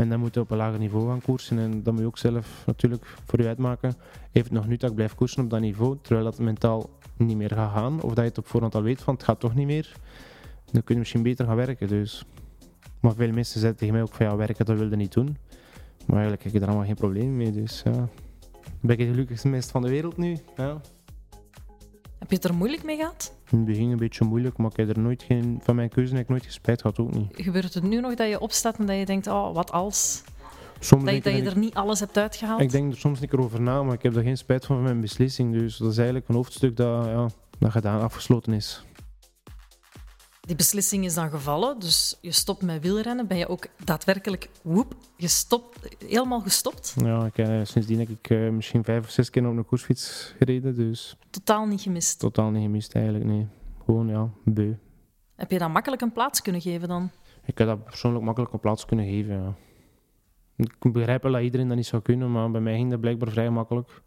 En 0.00 0.08
dan 0.08 0.20
moet 0.20 0.34
je 0.34 0.40
op 0.40 0.50
een 0.50 0.56
lager 0.56 0.78
niveau 0.78 1.08
gaan 1.08 1.22
koersen. 1.22 1.58
En 1.58 1.82
dat 1.82 1.92
moet 1.92 2.02
je 2.02 2.08
ook 2.08 2.18
zelf 2.18 2.62
natuurlijk 2.66 3.06
voor 3.24 3.40
je 3.40 3.46
uitmaken. 3.46 3.94
Heeft 4.30 4.46
het 4.46 4.54
nog 4.54 4.66
nu 4.66 4.76
dat 4.76 4.90
ik 4.90 4.96
blijf 4.96 5.14
koersen 5.14 5.42
op 5.42 5.50
dat 5.50 5.60
niveau, 5.60 5.98
terwijl 6.02 6.24
dat 6.24 6.38
mentaal 6.38 6.90
niet 7.16 7.36
meer 7.36 7.50
gaat 7.54 7.72
gaan. 7.72 8.02
Of 8.02 8.08
dat 8.08 8.16
je 8.16 8.22
het 8.22 8.38
op 8.38 8.46
voorhand 8.46 8.74
al 8.74 8.82
weet 8.82 9.00
van 9.00 9.14
het 9.14 9.22
gaat 9.22 9.40
toch 9.40 9.54
niet 9.54 9.66
meer. 9.66 9.92
Dan 10.72 10.82
kun 10.82 10.94
je 10.94 11.00
misschien 11.00 11.22
beter 11.22 11.46
gaan 11.46 11.56
werken. 11.56 11.88
Dus. 11.88 12.24
Maar 13.00 13.14
veel 13.14 13.32
mensen 13.32 13.60
zeiden 13.60 13.80
tegen 13.80 13.94
mij 13.94 14.02
ook 14.02 14.12
van 14.12 14.26
ja, 14.26 14.36
werken 14.36 14.64
dat 14.64 14.78
wilde 14.78 14.96
niet 14.96 15.12
doen. 15.12 15.36
Maar 16.06 16.16
eigenlijk 16.16 16.42
heb 16.42 16.54
ik 16.54 16.60
er 16.60 16.66
allemaal 16.68 16.86
geen 16.86 16.94
probleem 16.94 17.36
mee. 17.36 17.52
Dus 17.52 17.82
ben 18.80 18.98
ik 18.98 18.98
het 18.98 19.08
gelukkigste 19.08 19.48
mens 19.48 19.66
van 19.66 19.82
de 19.82 19.88
wereld 19.88 20.16
nu. 20.16 20.36
Ja. 20.56 20.80
Heb 22.30 22.40
je 22.40 22.46
het 22.46 22.54
er 22.54 22.60
moeilijk 22.60 22.84
mee 22.84 22.96
gehad? 22.96 23.32
In 23.50 23.56
het 23.58 23.66
begin 23.66 23.90
een 23.90 23.96
beetje 23.96 24.24
moeilijk, 24.24 24.56
maar 24.56 24.70
ik 24.70 24.76
heb 24.76 24.88
er 24.88 24.98
nooit 24.98 25.22
geen, 25.22 25.60
van 25.62 25.74
mijn 25.76 25.88
keuze 25.88 26.12
heb 26.12 26.22
ik 26.22 26.28
nooit 26.28 26.44
gespijt 26.44 26.80
gehad, 26.80 26.98
ook 26.98 27.14
niet. 27.14 27.28
Gebeurt 27.32 27.74
het 27.74 27.82
nu 27.82 28.00
nog 28.00 28.14
dat 28.14 28.28
je 28.28 28.40
opstaat 28.40 28.78
en 28.78 28.86
dat 28.86 28.96
je 28.96 29.06
denkt, 29.06 29.26
oh, 29.26 29.54
wat 29.54 29.72
als? 29.72 30.22
Soms 30.80 31.04
dat 31.04 31.14
je, 31.14 31.20
dat 31.20 31.32
je 31.32 31.42
er 31.42 31.58
niet 31.58 31.74
alles 31.74 32.00
hebt 32.00 32.18
uitgehaald? 32.18 32.60
Ik 32.60 32.70
denk 32.70 32.92
er 32.92 32.98
soms 32.98 33.20
niet 33.20 33.32
over 33.32 33.60
na, 33.60 33.82
maar 33.82 33.94
ik 33.94 34.02
heb 34.02 34.16
er 34.16 34.22
geen 34.22 34.36
spijt 34.36 34.66
van 34.66 34.76
van 34.76 34.84
mijn 34.84 35.00
beslissing. 35.00 35.52
Dus 35.52 35.76
dat 35.76 35.90
is 35.90 35.96
eigenlijk 35.96 36.28
een 36.28 36.34
hoofdstuk 36.34 36.76
dat, 36.76 37.04
ja, 37.04 37.28
dat 37.58 37.70
gedaan, 37.70 38.00
afgesloten 38.00 38.52
is. 38.52 38.84
Die 40.50 40.58
beslissing 40.58 41.04
is 41.04 41.14
dan 41.14 41.30
gevallen, 41.30 41.78
dus 41.78 42.18
je 42.20 42.32
stopt 42.32 42.62
met 42.62 42.82
wielrennen. 42.82 43.26
Ben 43.26 43.36
je 43.36 43.48
ook 43.48 43.66
daadwerkelijk 43.84 44.48
woep, 44.62 44.94
gestopt, 45.16 45.96
helemaal 46.06 46.40
gestopt? 46.40 46.94
Ja, 46.96 47.24
ik, 47.26 47.38
eh, 47.38 47.60
sindsdien 47.62 47.98
heb 47.98 48.08
ik 48.08 48.30
eh, 48.30 48.48
misschien 48.48 48.84
vijf 48.84 49.04
of 49.04 49.10
zes 49.10 49.30
keer 49.30 49.48
op 49.48 49.56
een 49.56 49.64
koersfiets 49.64 50.34
gereden, 50.38 50.74
dus 50.74 51.16
Totaal 51.30 51.66
niet 51.66 51.80
gemist. 51.80 52.18
totaal 52.18 52.50
niet 52.50 52.62
gemist 52.62 52.94
eigenlijk, 52.94 53.24
nee. 53.24 53.46
Gewoon, 53.84 54.08
ja, 54.08 54.30
beu. 54.44 54.74
Heb 55.34 55.50
je 55.50 55.58
dan 55.58 55.72
makkelijk 55.72 56.02
een 56.02 56.12
plaats 56.12 56.42
kunnen 56.42 56.60
geven 56.60 56.88
dan? 56.88 57.10
Ik 57.44 57.58
heb 57.58 57.66
dat 57.66 57.84
persoonlijk 57.84 58.24
makkelijk 58.24 58.52
een 58.52 58.60
plaats 58.60 58.84
kunnen 58.84 59.06
geven, 59.06 59.34
ja. 59.34 59.54
Ik 60.56 60.92
begrijp 60.92 61.22
wel 61.22 61.32
dat 61.32 61.42
iedereen 61.42 61.68
dat 61.68 61.76
niet 61.76 61.86
zou 61.86 62.02
kunnen, 62.02 62.32
maar 62.32 62.50
bij 62.50 62.60
mij 62.60 62.74
ging 62.74 62.90
dat 62.90 63.00
blijkbaar 63.00 63.30
vrij 63.30 63.50
makkelijk. 63.50 64.02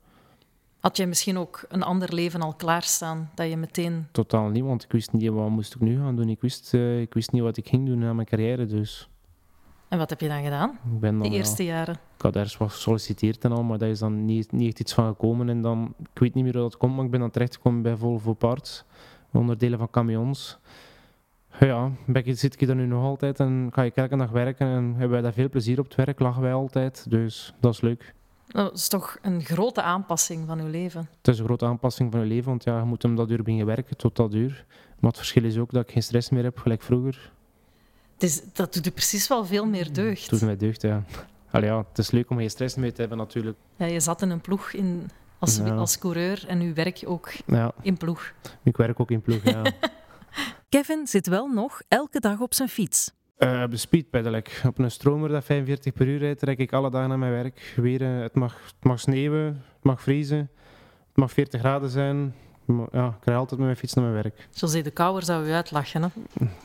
Had 0.84 0.98
jij 0.98 1.08
misschien 1.08 1.38
ook 1.38 1.66
een 1.70 1.84
ander 1.84 2.14
leven 2.14 2.42
al 2.42 2.54
klaarstaan, 2.54 3.32
dat 3.36 3.50
je 3.50 3.58
meteen... 3.58 4.08
Totaal 4.12 4.50
niet, 4.50 4.64
want 4.64 4.84
ik 4.84 4.92
wist 4.92 5.12
niet 5.12 5.30
wat 5.30 5.50
moest 5.50 5.76
ik 5.76 5.82
nu 5.82 5.98
gaan 5.98 6.16
doen. 6.16 6.30
Ik 6.30 6.42
wist, 6.42 6.74
eh, 6.74 7.02
ik 7.02 7.14
wist 7.14 7.32
niet 7.32 7.42
wat 7.42 7.58
ik 7.58 7.68
ging 7.68 7.86
doen 7.86 8.00
na 8.00 8.14
mijn 8.14 8.28
carrière, 8.28 8.66
dus 8.66 9.10
En 9.88 9.98
wat 9.98 10.10
heb 10.10 10.20
je 10.20 10.28
dan 10.28 10.44
gedaan? 10.44 10.70
ik 10.70 11.00
ben 11.00 11.20
dan... 11.20 11.30
De 11.30 11.36
eerste 11.36 11.64
jaren. 11.64 11.94
ik 12.16 12.22
had 12.22 12.36
ergens 12.36 12.58
wat 12.58 12.72
gesolliciteerd 12.72 13.44
en 13.44 13.52
al, 13.52 13.64
maar 13.64 13.78
dat 13.78 13.90
is 13.90 14.00
dan 14.00 14.26
niet, 14.26 14.52
niet 14.52 14.68
echt 14.68 14.80
iets 14.80 14.94
van 14.94 15.08
gekomen. 15.08 15.50
En 15.50 15.62
dan, 15.62 15.94
ik 16.00 16.20
weet 16.20 16.34
niet 16.34 16.44
meer 16.44 16.54
hoe 16.54 16.62
dat 16.62 16.78
komt, 16.78 16.96
maar 16.96 17.06
ik 17.06 17.12
ben 17.12 17.20
dan 17.20 17.32
terechtgekomen 17.32 17.82
bij 17.82 17.96
Volvo 17.96 18.34
Parts, 18.34 18.84
onderdelen 19.32 19.80
van 19.80 19.90
camions. 19.90 20.58
Ja, 21.60 21.92
ik, 22.14 22.38
zit 22.38 22.62
ik 22.62 22.70
er 22.70 22.76
nu 22.76 22.86
nog 22.86 23.04
altijd 23.04 23.40
en 23.40 23.70
ga 23.72 23.84
ik 23.84 23.96
elke 23.96 24.18
dag 24.18 24.30
werken 24.30 24.68
en 24.68 24.84
hebben 24.84 25.10
wij 25.10 25.22
daar 25.22 25.34
veel 25.34 25.50
plezier 25.50 25.80
op 25.80 25.86
het 25.86 25.96
werk, 25.96 26.20
lachen 26.20 26.42
wij 26.42 26.54
altijd, 26.54 27.06
dus 27.10 27.54
dat 27.60 27.74
is 27.74 27.82
leuk. 27.82 28.14
Dat 28.48 28.74
is 28.78 28.88
toch 28.88 29.18
een 29.22 29.44
grote 29.44 29.82
aanpassing 29.82 30.48
van 30.48 30.60
uw 30.60 30.68
leven. 30.68 31.10
Het 31.18 31.28
is 31.28 31.40
een 31.40 31.46
grote 31.46 31.66
aanpassing 31.66 32.12
van 32.12 32.20
je 32.22 32.26
leven, 32.28 32.50
want 32.50 32.64
ja, 32.64 32.78
je 32.78 32.84
moet 32.86 33.04
om 33.04 33.16
dat 33.16 33.30
uur 33.30 33.38
beginnen 33.44 33.66
werken 33.66 33.98
tot 33.98 34.16
dat 34.16 34.34
uur. 34.34 34.66
Maar 35.00 35.10
het 35.10 35.20
verschil 35.20 35.44
is 35.44 35.58
ook 35.58 35.72
dat 35.72 35.84
ik 35.84 35.92
geen 35.92 36.04
stress 36.04 36.30
meer 36.30 36.44
heb, 36.44 36.58
gelijk 36.58 36.82
vroeger. 36.82 37.32
Het 38.14 38.24
is, 38.24 38.42
dat 38.54 38.74
doet 38.74 38.88
u 38.88 38.92
precies 38.92 39.28
wel 39.28 39.46
veel 39.46 39.66
meer 39.66 39.94
deugd. 39.94 40.22
Het 40.22 40.30
doet 40.30 40.42
mij 40.42 40.58
deugd, 40.58 40.82
ja. 40.82 41.04
Allee, 41.52 41.70
ja. 41.70 41.78
Het 41.90 41.98
is 41.98 42.12
leuk 42.12 42.30
om 42.30 42.38
geen 42.38 42.50
stress 42.50 42.76
meer 42.76 42.94
te 42.94 43.00
hebben, 43.02 43.18
natuurlijk. 43.18 43.58
Ja, 43.76 43.86
je 43.86 44.00
zat 44.00 44.22
in 44.22 44.30
een 44.30 44.42
ploeg 44.42 44.72
in, 44.74 45.10
als, 45.40 45.58
Ja. 45.58 45.76
als 45.76 45.98
coureur 45.98 46.44
en 46.48 46.62
u 46.62 46.74
werk 46.74 47.02
ook 47.06 47.32
Ja, 47.46 47.72
in 47.82 47.98
ploeg. 47.98 48.34
ik 48.64 48.78
werk 48.78 49.00
ook 49.00 49.12
in 49.12 49.22
ploeg, 49.22 49.44
ja. 49.44 49.62
Kevin 50.70 51.08
zit 51.08 51.28
wel 51.28 51.48
nog 51.48 51.82
elke 51.88 52.20
dag 52.20 52.40
op 52.40 52.54
zijn 52.54 52.70
fiets. 52.70 53.12
Eh, 53.44 53.62
op 53.64 53.72
de 53.72 53.78
speed 53.78 54.10
pedal 54.10 54.34
ik. 54.34 54.62
Op 54.66 54.80
een 54.80 54.92
stromer 54.92 55.30
dat 55.30 55.44
45 55.44 55.94
per 55.94 56.08
uur 56.08 56.20
rijdt, 56.20 56.42
rijd 56.42 56.60
ik 56.60 56.74
alle 56.74 56.90
dagen 56.90 57.10
naar 57.10 57.20
mijn 57.20 57.32
werk. 57.32 57.74
Weer, 57.76 58.02
eh, 58.02 58.22
het, 58.22 58.36
mag, 58.36 58.54
het 58.66 58.84
mag 58.84 59.00
sneeuwen, 59.00 59.46
het 59.46 59.84
mag 59.84 60.02
vriezen, 60.02 60.38
het 61.08 61.16
mag 61.16 61.32
40 61.32 61.60
graden 61.60 61.90
zijn. 61.90 62.36
Maar 62.66 62.88
ja, 62.92 63.08
ik 63.08 63.26
rij 63.26 63.36
altijd 63.36 63.60
met 63.60 63.68
mijn 63.68 63.80
fiets 63.80 63.94
naar 63.94 64.04
mijn 64.04 64.24
werk. 64.24 64.48
José 64.52 64.82
de 64.82 64.92
Kouwer 64.92 65.24
zou 65.24 65.48
u 65.48 65.52
uitlachen. 65.52 66.02
Hè? 66.02 66.08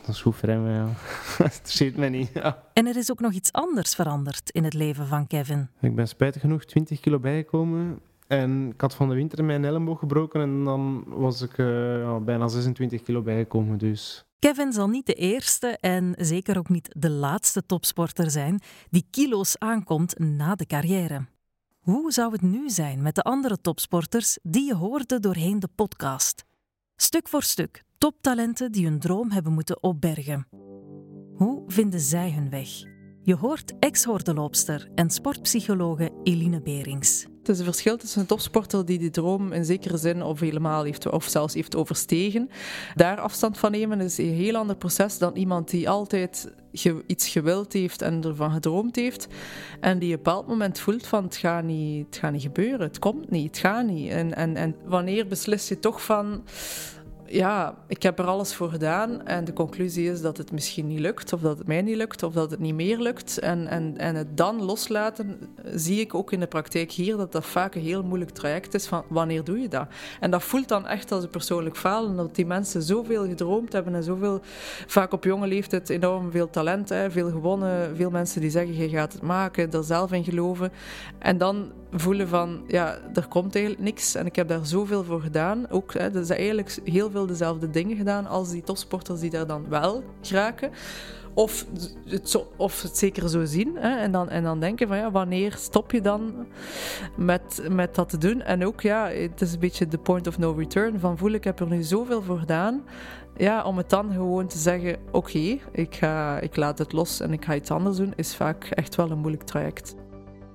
Dat 0.01 0.15
is 0.15 0.23
goed 0.23 0.37
voor 0.37 0.49
hem, 0.49 0.69
ja. 0.69 0.85
Dat 1.39 1.53
interesseert 1.53 1.97
mij 1.97 2.09
niet. 2.09 2.31
Ja. 2.35 2.63
En 2.73 2.87
er 2.87 2.97
is 2.97 3.11
ook 3.11 3.21
nog 3.21 3.33
iets 3.33 3.53
anders 3.53 3.95
veranderd 3.95 4.51
in 4.51 4.65
het 4.65 4.75
leven 4.75 5.07
van 5.07 5.27
Kevin. 5.27 5.69
Ik 5.81 5.95
ben 5.95 6.09
spijtig 6.09 6.41
genoeg 6.41 6.65
20 6.65 7.01
kilo 7.01 7.19
bijgekomen. 7.19 8.01
En 8.29 8.71
ik 8.73 8.81
had 8.81 8.95
van 8.95 9.09
de 9.09 9.15
winter 9.15 9.45
mijn 9.45 9.65
elleboog 9.65 9.99
gebroken 9.99 10.41
en 10.41 10.65
dan 10.65 11.05
was 11.07 11.43
ik 11.43 11.59
eh, 11.59 12.17
bijna 12.17 12.49
26 12.49 13.03
kilo 13.03 13.23
bijgekomen. 13.23 13.79
Dus 13.79 14.27
Kevin 14.39 14.73
zal 14.73 14.89
niet 14.89 15.07
de 15.07 15.15
eerste 15.15 15.67
en 15.81 16.15
zeker 16.17 16.59
ook 16.59 16.69
niet 16.69 16.95
de 16.99 17.11
laatste 17.11 17.67
topsporter 17.67 18.31
zijn 18.31 18.61
die 18.91 19.07
kilo's 19.11 19.59
aankomt 19.59 20.19
na 20.19 20.55
de 20.55 20.67
carrière. 20.67 21.27
Hoe 21.79 22.13
zou 22.13 22.33
het 22.33 22.43
nu 22.43 22.71
zijn 22.71 23.03
met 23.03 23.15
de 23.15 23.23
andere 23.23 23.61
topsporters 23.61 24.39
die 24.43 24.67
je 24.67 24.75
hoorde 24.75 25.21
doorheen 25.21 25.59
de 25.59 25.69
podcast? 25.75 26.45
Stuk 26.97 27.29
voor 27.29 27.43
stuk 27.43 27.83
toptalenten 27.99 28.73
die 28.73 28.85
hun 28.85 28.99
droom 28.99 29.31
hebben 29.31 29.53
moeten 29.53 29.83
opbergen. 29.83 30.47
Hoe 31.35 31.63
vinden 31.67 32.01
zij 32.01 32.33
hun 32.33 32.51
weg? 32.51 32.69
Je 33.23 33.35
hoort 33.35 33.79
ex-hordenloopster 33.79 34.89
en 34.95 35.11
sportpsychologe 35.11 36.11
Eline 36.23 36.63
Berings. 36.63 37.27
Het 37.49 37.63
verschil 37.63 37.97
tussen 37.97 38.21
een 38.21 38.27
topsporter 38.27 38.85
die 38.85 38.99
die 38.99 39.11
droom 39.11 39.53
in 39.53 39.65
zekere 39.65 39.97
zin 39.97 40.23
of 40.23 40.41
helemaal 40.41 40.85
heeft, 40.85 41.11
of 41.11 41.25
zelfs 41.25 41.55
heeft 41.55 41.77
overstegen. 41.77 42.51
Daar 42.95 43.21
afstand 43.21 43.59
van 43.59 43.71
nemen 43.71 44.01
is 44.01 44.19
een 44.19 44.35
heel 44.35 44.57
ander 44.57 44.77
proces 44.77 45.19
dan 45.19 45.37
iemand 45.37 45.71
die 45.71 45.89
altijd 45.89 46.49
iets 47.07 47.29
gewild 47.29 47.73
heeft 47.73 48.03
en 48.03 48.25
ervan 48.25 48.51
gedroomd 48.51 48.97
heeft. 48.97 49.27
En 49.81 49.99
die 49.99 50.09
op 50.09 50.17
een 50.17 50.23
bepaald 50.23 50.47
moment 50.47 50.79
voelt 50.79 51.07
van 51.07 51.25
het 51.25 51.37
gaat 51.37 51.65
niet, 51.65 52.07
het 52.07 52.17
gaat 52.17 52.33
niet 52.33 52.43
gebeuren, 52.43 52.81
het 52.81 52.99
komt 52.99 53.31
niet, 53.31 53.47
het 53.47 53.59
gaat 53.59 53.87
niet. 53.87 54.11
En, 54.11 54.35
en, 54.35 54.57
en 54.57 54.77
wanneer 54.85 55.27
beslis 55.27 55.69
je 55.69 55.79
toch 55.79 56.05
van 56.05 56.45
ja, 57.31 57.75
ik 57.87 58.03
heb 58.03 58.19
er 58.19 58.27
alles 58.27 58.55
voor 58.55 58.71
gedaan 58.71 59.27
en 59.27 59.45
de 59.45 59.53
conclusie 59.53 60.11
is 60.11 60.21
dat 60.21 60.37
het 60.37 60.53
misschien 60.53 60.87
niet 60.87 60.99
lukt, 60.99 61.33
of 61.33 61.41
dat 61.41 61.59
het 61.59 61.67
mij 61.67 61.83
niet 61.83 61.97
lukt, 61.97 62.23
of 62.23 62.33
dat 62.33 62.51
het 62.51 62.61
niet 62.61 62.75
meer 62.75 62.99
lukt. 62.99 63.39
En, 63.39 63.67
en, 63.67 63.99
en 63.99 64.15
het 64.15 64.37
dan 64.37 64.63
loslaten, 64.63 65.39
zie 65.75 66.01
ik 66.01 66.15
ook 66.15 66.33
in 66.33 66.41
de 66.41 66.47
praktijk 66.47 66.91
hier 66.91 67.17
dat 67.17 67.33
dat 67.33 67.47
vaak 67.47 67.75
een 67.75 67.83
heel 67.83 68.03
moeilijk 68.03 68.31
traject 68.31 68.75
is 68.75 68.87
van 68.87 69.05
wanneer 69.09 69.45
doe 69.45 69.61
je 69.61 69.69
dat? 69.69 69.87
En 70.21 70.31
dat 70.31 70.43
voelt 70.43 70.69
dan 70.69 70.87
echt 70.87 71.13
als 71.13 71.25
een 71.25 71.31
persoonlijk 71.31 71.77
falen, 71.77 72.17
dat 72.17 72.35
die 72.35 72.47
mensen 72.47 72.83
zoveel 72.83 73.27
gedroomd 73.27 73.73
hebben 73.73 73.95
en 73.95 74.03
zoveel, 74.03 74.41
vaak 74.87 75.13
op 75.13 75.25
jonge 75.25 75.47
leeftijd 75.47 75.91
enorm 75.91 76.31
veel 76.31 76.51
talent, 76.51 76.89
hè, 76.89 77.11
veel 77.11 77.31
gewonnen, 77.31 77.97
veel 77.97 78.11
mensen 78.11 78.41
die 78.41 78.51
zeggen 78.51 78.77
je 78.77 78.89
gaat 78.89 79.13
het 79.13 79.23
maken, 79.23 79.73
er 79.73 79.85
zelf 79.85 80.13
in 80.13 80.25
geloven. 80.25 80.73
En 81.19 81.39
dan 81.39 81.73
voelen 81.91 82.29
van, 82.29 82.63
ja, 82.67 82.99
er 83.15 83.29
komt 83.29 83.55
eigenlijk 83.55 83.85
niks 83.85 84.15
en 84.15 84.27
ik 84.27 84.37
heb 84.37 84.49
daar 84.49 84.67
zoveel 84.67 85.05
voor 85.05 85.21
gedaan. 85.21 85.71
Ook, 85.71 85.95
hè, 85.95 86.11
dus 86.11 86.29
eigenlijk 86.29 86.79
heel 86.85 87.11
veel 87.11 87.27
dezelfde 87.27 87.71
dingen 87.71 87.97
gedaan 87.97 88.27
als 88.27 88.51
die 88.51 88.63
topsporters 88.63 89.21
die 89.21 89.31
daar 89.31 89.47
dan 89.47 89.69
wel 89.69 90.05
geraken. 90.21 90.71
Of 91.35 91.67
het, 92.05 92.31
zo, 92.31 92.53
of 92.57 92.83
het 92.83 92.97
zeker 92.97 93.29
zo 93.29 93.45
zien. 93.45 93.77
Hè, 93.77 93.97
en, 93.97 94.13
dan, 94.13 94.29
en 94.29 94.43
dan 94.43 94.61
denken 94.61 94.89
van, 94.89 94.97
ja, 94.97 95.11
wanneer 95.11 95.55
stop 95.59 95.93
je 95.93 96.01
dan 96.01 96.47
met, 97.17 97.63
met 97.71 97.95
dat 97.95 98.09
te 98.09 98.19
doen? 98.19 98.43
En 98.43 98.67
ook, 98.67 98.81
ja, 98.81 99.09
het 99.09 99.41
is 99.41 99.53
een 99.53 99.59
beetje 99.59 99.89
de 99.89 99.99
point 99.99 100.27
of 100.27 100.39
no 100.39 100.53
return. 100.53 101.01
Van 101.01 101.19
voel 101.19 101.31
ik 101.31 101.45
heb 101.45 101.61
er 101.61 101.69
nu 101.69 101.83
zoveel 101.83 102.23
voor 102.23 102.39
gedaan. 102.39 102.83
Ja, 103.37 103.65
om 103.65 103.77
het 103.77 103.91
dan 103.91 104.13
gewoon 104.13 104.47
te 104.47 104.59
zeggen, 104.59 104.97
oké, 105.11 105.59
ik 105.73 105.95
ga 105.95 106.41
ik 106.41 106.57
laat 106.57 106.79
het 106.79 106.93
los 106.93 107.21
en 107.21 107.33
ik 107.33 107.45
ga 107.45 107.55
iets 107.55 107.71
anders 107.71 107.97
doen, 107.97 108.13
is 108.17 108.37
vaak 108.37 108.65
echt 108.65 108.95
wel 108.95 109.11
een 109.11 109.19
moeilijk 109.19 109.43
traject. 109.43 109.95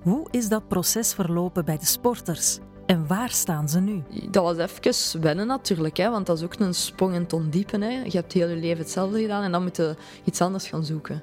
Hoe 0.04 0.26
is 0.30 0.48
dat 0.48 0.68
proces 0.68 1.12
verlopen 1.12 1.64
bij 1.64 1.78
de 1.78 1.86
sporters? 1.86 2.58
En 2.86 3.06
waar 3.06 3.30
staan 3.30 3.68
ze 3.68 3.80
nu? 3.80 4.02
Dat 4.30 4.56
was 4.56 4.56
even 4.56 5.20
wennen 5.20 5.46
natuurlijk, 5.46 5.96
hè, 5.96 6.10
want 6.10 6.26
dat 6.26 6.38
is 6.38 6.44
ook 6.44 6.54
een 6.58 6.74
sprong 6.74 7.14
in 7.14 7.20
het 7.20 7.32
ondiepen. 7.32 7.80
Hè. 7.80 7.88
Je 7.88 8.16
hebt 8.16 8.32
heel 8.32 8.48
je 8.48 8.56
leven 8.56 8.78
hetzelfde 8.78 9.20
gedaan 9.20 9.42
en 9.42 9.52
dan 9.52 9.62
moet 9.62 9.76
je 9.76 9.96
iets 10.24 10.40
anders 10.40 10.66
gaan 10.68 10.84
zoeken. 10.84 11.22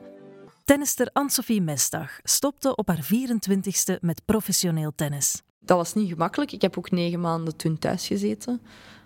Tennister 0.66 1.10
Anne-Sophie 1.14 1.62
Mesdag 1.62 2.20
stopte 2.24 2.76
op 2.76 2.88
haar 2.88 3.10
24ste 3.14 4.00
met 4.00 4.22
professioneel 4.26 4.92
tennis. 4.96 5.42
Dat 5.60 5.78
was 5.78 5.94
niet 5.94 6.10
gemakkelijk. 6.10 6.52
Ik 6.52 6.62
heb 6.62 6.78
ook 6.78 6.92
negen 6.92 7.20
maanden 7.20 7.56
toen 7.56 7.78
thuis 7.78 8.08
gezeten. 8.08 8.62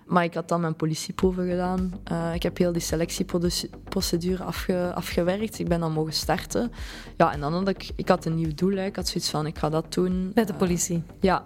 Maar 0.06 0.24
ik 0.24 0.34
had 0.34 0.48
dan 0.48 0.62
mijn 0.62 0.76
politieproeven 0.76 1.50
gedaan. 1.50 1.94
Uh, 2.12 2.34
ik 2.34 2.44
heb 2.44 2.58
heel 2.58 2.72
die 2.72 2.82
selectieprocedure 2.82 4.44
afge, 4.44 4.92
afgewerkt. 4.96 5.60
Ik 5.60 5.68
ben 5.68 5.80
dan 5.80 5.92
mogen 5.92 6.14
starten. 6.14 6.72
Ja, 7.18 7.34
en 7.34 7.40
dan 7.40 7.54
had 7.54 7.68
ik, 7.68 7.92
ik 7.96 8.10
had 8.10 8.26
een 8.26 8.36
nieuw 8.36 8.54
doel. 8.56 8.76
Hè. 8.76 8.86
Ik 8.86 8.96
had 8.96 9.08
zoiets 9.08 9.30
van, 9.30 9.46
ik 9.46 9.58
ga 9.58 9.70
dat 9.70 9.94
doen. 9.94 10.32
Bij 10.34 10.46
de 10.46 10.54
politie? 10.54 10.96
Uh, 10.96 11.02
ja. 11.20 11.46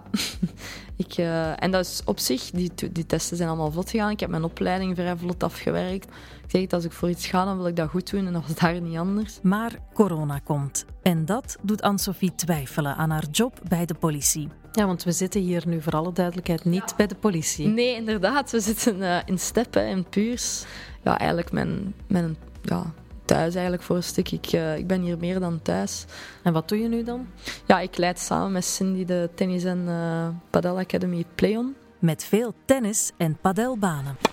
ik, 0.96 1.18
uh, 1.18 1.62
en 1.62 1.70
dat 1.70 1.84
is 1.84 2.02
op 2.04 2.18
zich, 2.18 2.50
die, 2.50 2.70
die 2.92 3.06
testen 3.06 3.36
zijn 3.36 3.48
allemaal 3.48 3.70
vlot 3.70 3.90
gegaan. 3.90 4.10
Ik 4.10 4.20
heb 4.20 4.30
mijn 4.30 4.44
opleiding 4.44 4.96
vrij 4.96 5.16
vlot 5.16 5.42
afgewerkt. 5.42 6.08
Ik 6.44 6.50
zeg, 6.50 6.70
als 6.70 6.84
ik 6.84 6.92
voor 6.92 7.08
iets 7.08 7.26
ga, 7.26 7.44
dan 7.44 7.56
wil 7.56 7.66
ik 7.66 7.76
dat 7.76 7.88
goed 7.88 8.10
doen. 8.10 8.26
En 8.26 8.32
dat 8.32 8.46
was 8.46 8.56
daar 8.60 8.80
niet 8.80 8.98
anders. 8.98 9.38
Maar 9.42 9.78
corona 9.94 10.38
komt. 10.38 10.84
En 11.02 11.24
dat 11.24 11.56
doet 11.62 11.82
Anne-Sophie 11.82 12.34
twijfelen 12.34 12.96
aan 12.96 13.10
haar 13.10 13.26
job 13.30 13.60
bij 13.68 13.86
de 13.86 13.94
politie. 13.94 14.48
Ja, 14.72 14.86
want 14.86 15.02
we 15.04 15.12
zitten 15.12 15.40
hier 15.40 15.62
nu 15.66 15.82
voor 15.82 15.92
alle 15.92 16.12
duidelijkheid 16.12 16.64
niet 16.64 16.94
bij 16.96 17.06
de 17.06 17.14
politie. 17.14 17.66
Nee, 17.66 17.94
inderdaad. 17.94 18.50
We 18.50 18.60
zitten 18.60 18.98
uh, 18.98 19.18
in 19.24 19.38
Steppen, 19.38 19.86
in 19.86 20.04
Puurs. 20.04 20.64
Ja, 21.02 21.18
eigenlijk 21.18 21.52
mijn, 21.52 21.94
mijn 22.06 22.36
ja, 22.62 22.92
thuis 23.24 23.54
eigenlijk 23.54 23.82
voor 23.82 23.96
een 23.96 24.02
stuk. 24.02 24.30
Ik, 24.30 24.52
uh, 24.52 24.76
ik 24.76 24.86
ben 24.86 25.02
hier 25.02 25.18
meer 25.18 25.40
dan 25.40 25.62
thuis. 25.62 26.04
En 26.42 26.52
wat 26.52 26.68
doe 26.68 26.78
je 26.78 26.88
nu 26.88 27.02
dan? 27.02 27.26
Ja, 27.66 27.80
ik 27.80 27.96
leid 27.96 28.18
samen 28.18 28.52
met 28.52 28.64
Cindy 28.64 29.04
de 29.04 29.30
tennis- 29.34 29.64
en 29.64 29.84
uh, 29.88 30.28
padel 30.50 30.78
academy 30.78 31.24
Playon. 31.34 31.74
Met 31.98 32.24
veel 32.24 32.54
tennis- 32.64 33.10
en 33.16 33.38
padelbanen. 33.40 34.16
Ik 34.20 34.28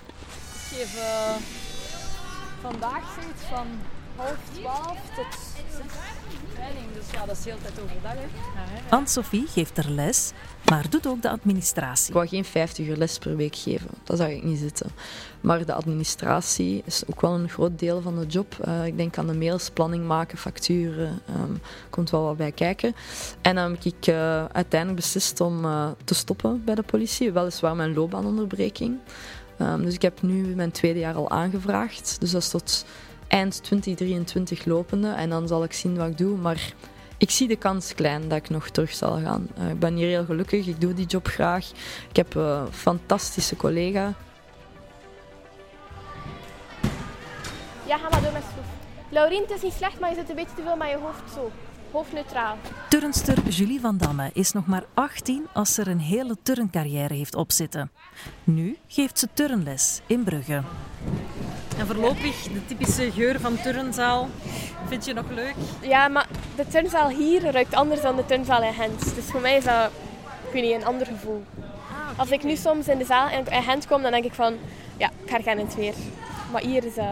geef 0.77 0.95
uh, 0.95 1.35
vandaag 2.61 3.19
zoiets 3.21 3.43
van 3.43 3.67
half 4.15 4.37
twaalf 4.53 4.99
tot 5.15 5.37
training. 6.57 6.85
Dus 6.93 7.11
ja, 7.11 7.25
dat 7.25 7.37
is 7.37 7.43
de 7.43 7.49
hele 7.49 7.61
tijd 7.61 7.79
overdag. 7.83 8.13
Hè. 8.13 8.95
Anne-Sophie 8.95 9.47
geeft 9.47 9.77
er 9.77 9.89
les, 9.89 10.31
maar 10.69 10.89
doet 10.89 11.07
ook 11.07 11.21
de 11.21 11.29
administratie. 11.29 12.07
Ik 12.07 12.13
wou 12.13 12.27
geen 12.27 12.45
50 12.45 12.87
uur 12.87 12.95
les 12.95 13.17
per 13.17 13.35
week 13.35 13.55
geven. 13.55 13.89
Dat 14.03 14.17
zag 14.17 14.29
ik 14.29 14.43
niet 14.43 14.59
zitten. 14.59 14.91
Maar 15.41 15.65
de 15.65 15.73
administratie 15.73 16.81
is 16.85 17.03
ook 17.09 17.21
wel 17.21 17.33
een 17.33 17.49
groot 17.49 17.79
deel 17.79 18.01
van 18.01 18.19
de 18.19 18.25
job. 18.25 18.57
Uh, 18.67 18.85
ik 18.85 18.97
denk 18.97 19.17
aan 19.17 19.27
de 19.27 19.33
mails, 19.33 19.69
planning 19.69 20.05
maken, 20.05 20.37
facturen. 20.37 21.21
Um, 21.35 21.61
komt 21.89 22.09
wel 22.09 22.23
wat 22.23 22.37
bij 22.37 22.51
kijken. 22.51 22.95
En 23.41 23.55
dan 23.55 23.71
heb 23.71 23.83
ik 23.83 24.07
uh, 24.07 24.45
uiteindelijk 24.45 25.01
beslist 25.01 25.41
om 25.41 25.65
uh, 25.65 25.87
te 26.03 26.13
stoppen 26.13 26.63
bij 26.65 26.75
de 26.75 26.83
politie. 26.83 27.31
Weliswaar 27.31 27.75
mijn 27.75 27.93
loopbaanonderbreking. 27.93 28.97
Um, 29.61 29.85
dus 29.85 29.93
ik 29.93 30.01
heb 30.01 30.21
nu 30.21 30.55
mijn 30.55 30.71
tweede 30.71 30.99
jaar 30.99 31.15
al 31.15 31.29
aangevraagd. 31.29 32.15
Dus 32.19 32.31
dat 32.31 32.41
is 32.41 32.49
tot 32.49 32.85
eind 33.27 33.63
2023 33.63 34.65
lopende. 34.65 35.09
En 35.09 35.29
dan 35.29 35.47
zal 35.47 35.63
ik 35.63 35.73
zien 35.73 35.97
wat 35.97 36.07
ik 36.07 36.17
doe. 36.17 36.37
Maar 36.37 36.73
ik 37.17 37.31
zie 37.31 37.47
de 37.47 37.55
kans 37.55 37.95
klein 37.95 38.27
dat 38.27 38.37
ik 38.37 38.49
nog 38.49 38.69
terug 38.69 38.93
zal 38.93 39.19
gaan. 39.19 39.47
Uh, 39.59 39.69
ik 39.69 39.79
ben 39.79 39.95
hier 39.95 40.07
heel 40.07 40.25
gelukkig. 40.25 40.67
Ik 40.67 40.81
doe 40.81 40.93
die 40.93 41.05
job 41.05 41.27
graag. 41.27 41.71
Ik 42.09 42.15
heb 42.15 42.35
een 42.35 42.71
fantastische 42.71 43.55
collega. 43.55 44.13
Ja, 47.87 47.97
ga 47.97 48.09
maar 48.09 48.21
door 48.21 48.31
met 48.31 48.43
schroef. 48.51 48.65
Laurien, 49.09 49.41
het 49.41 49.51
is 49.51 49.61
niet 49.61 49.73
slecht, 49.73 49.99
maar 49.99 50.09
je 50.09 50.15
zit 50.15 50.29
een 50.29 50.35
beetje 50.35 50.55
te 50.55 50.61
veel 50.61 50.75
met 50.75 50.89
je 50.89 50.97
hoofd 50.97 51.33
zo. 51.33 51.51
Hoofdneutraal. 51.91 52.57
Turnster 52.89 53.49
Julie 53.49 53.79
van 53.79 53.97
Damme 53.97 54.29
is 54.33 54.51
nog 54.51 54.65
maar 54.65 54.83
18 54.93 55.45
als 55.53 55.73
ze 55.73 55.81
er 55.81 55.87
een 55.87 55.99
hele 55.99 56.37
turncarrière 56.43 57.13
heeft 57.13 57.35
opzitten. 57.35 57.91
Nu 58.43 58.77
geeft 58.87 59.19
ze 59.19 59.27
turnles 59.33 60.01
in 60.05 60.23
Brugge. 60.23 60.61
En 61.77 61.85
voorlopig 61.87 62.43
de 62.43 62.65
typische 62.65 63.11
geur 63.11 63.39
van 63.39 63.61
turnzaal. 63.61 64.27
Vind 64.87 65.05
je 65.05 65.13
nog 65.13 65.25
leuk? 65.29 65.53
Ja, 65.81 66.07
maar 66.07 66.27
de 66.55 66.67
turnzaal 66.67 67.09
hier 67.09 67.51
ruikt 67.51 67.73
anders 67.75 68.01
dan 68.01 68.15
de 68.15 68.25
turnzaal 68.25 68.63
in 68.63 68.73
Gent. 68.73 69.15
Dus 69.15 69.25
voor 69.25 69.41
mij 69.41 69.57
is 69.57 69.63
dat, 69.63 69.91
ik 70.47 70.53
weet 70.53 70.63
niet, 70.63 70.73
een 70.73 70.85
ander 70.85 71.07
gevoel. 71.07 71.43
Ah, 71.59 71.63
okay. 72.03 72.13
Als 72.17 72.29
ik 72.29 72.43
nu 72.43 72.55
soms 72.55 72.87
in 72.87 72.97
de 72.97 73.05
zaal 73.05 73.29
in 73.29 73.63
Gent 73.63 73.87
kom, 73.87 74.01
dan 74.01 74.11
denk 74.11 74.23
ik 74.25 74.33
van, 74.33 74.55
ja, 74.97 75.09
ik 75.23 75.29
herken 75.29 75.57
het 75.57 75.75
weer. 75.75 75.93
Maar 76.51 76.61
hier 76.61 76.85
is 76.85 76.95
dat... 76.95 77.05
Uh... 77.05 77.11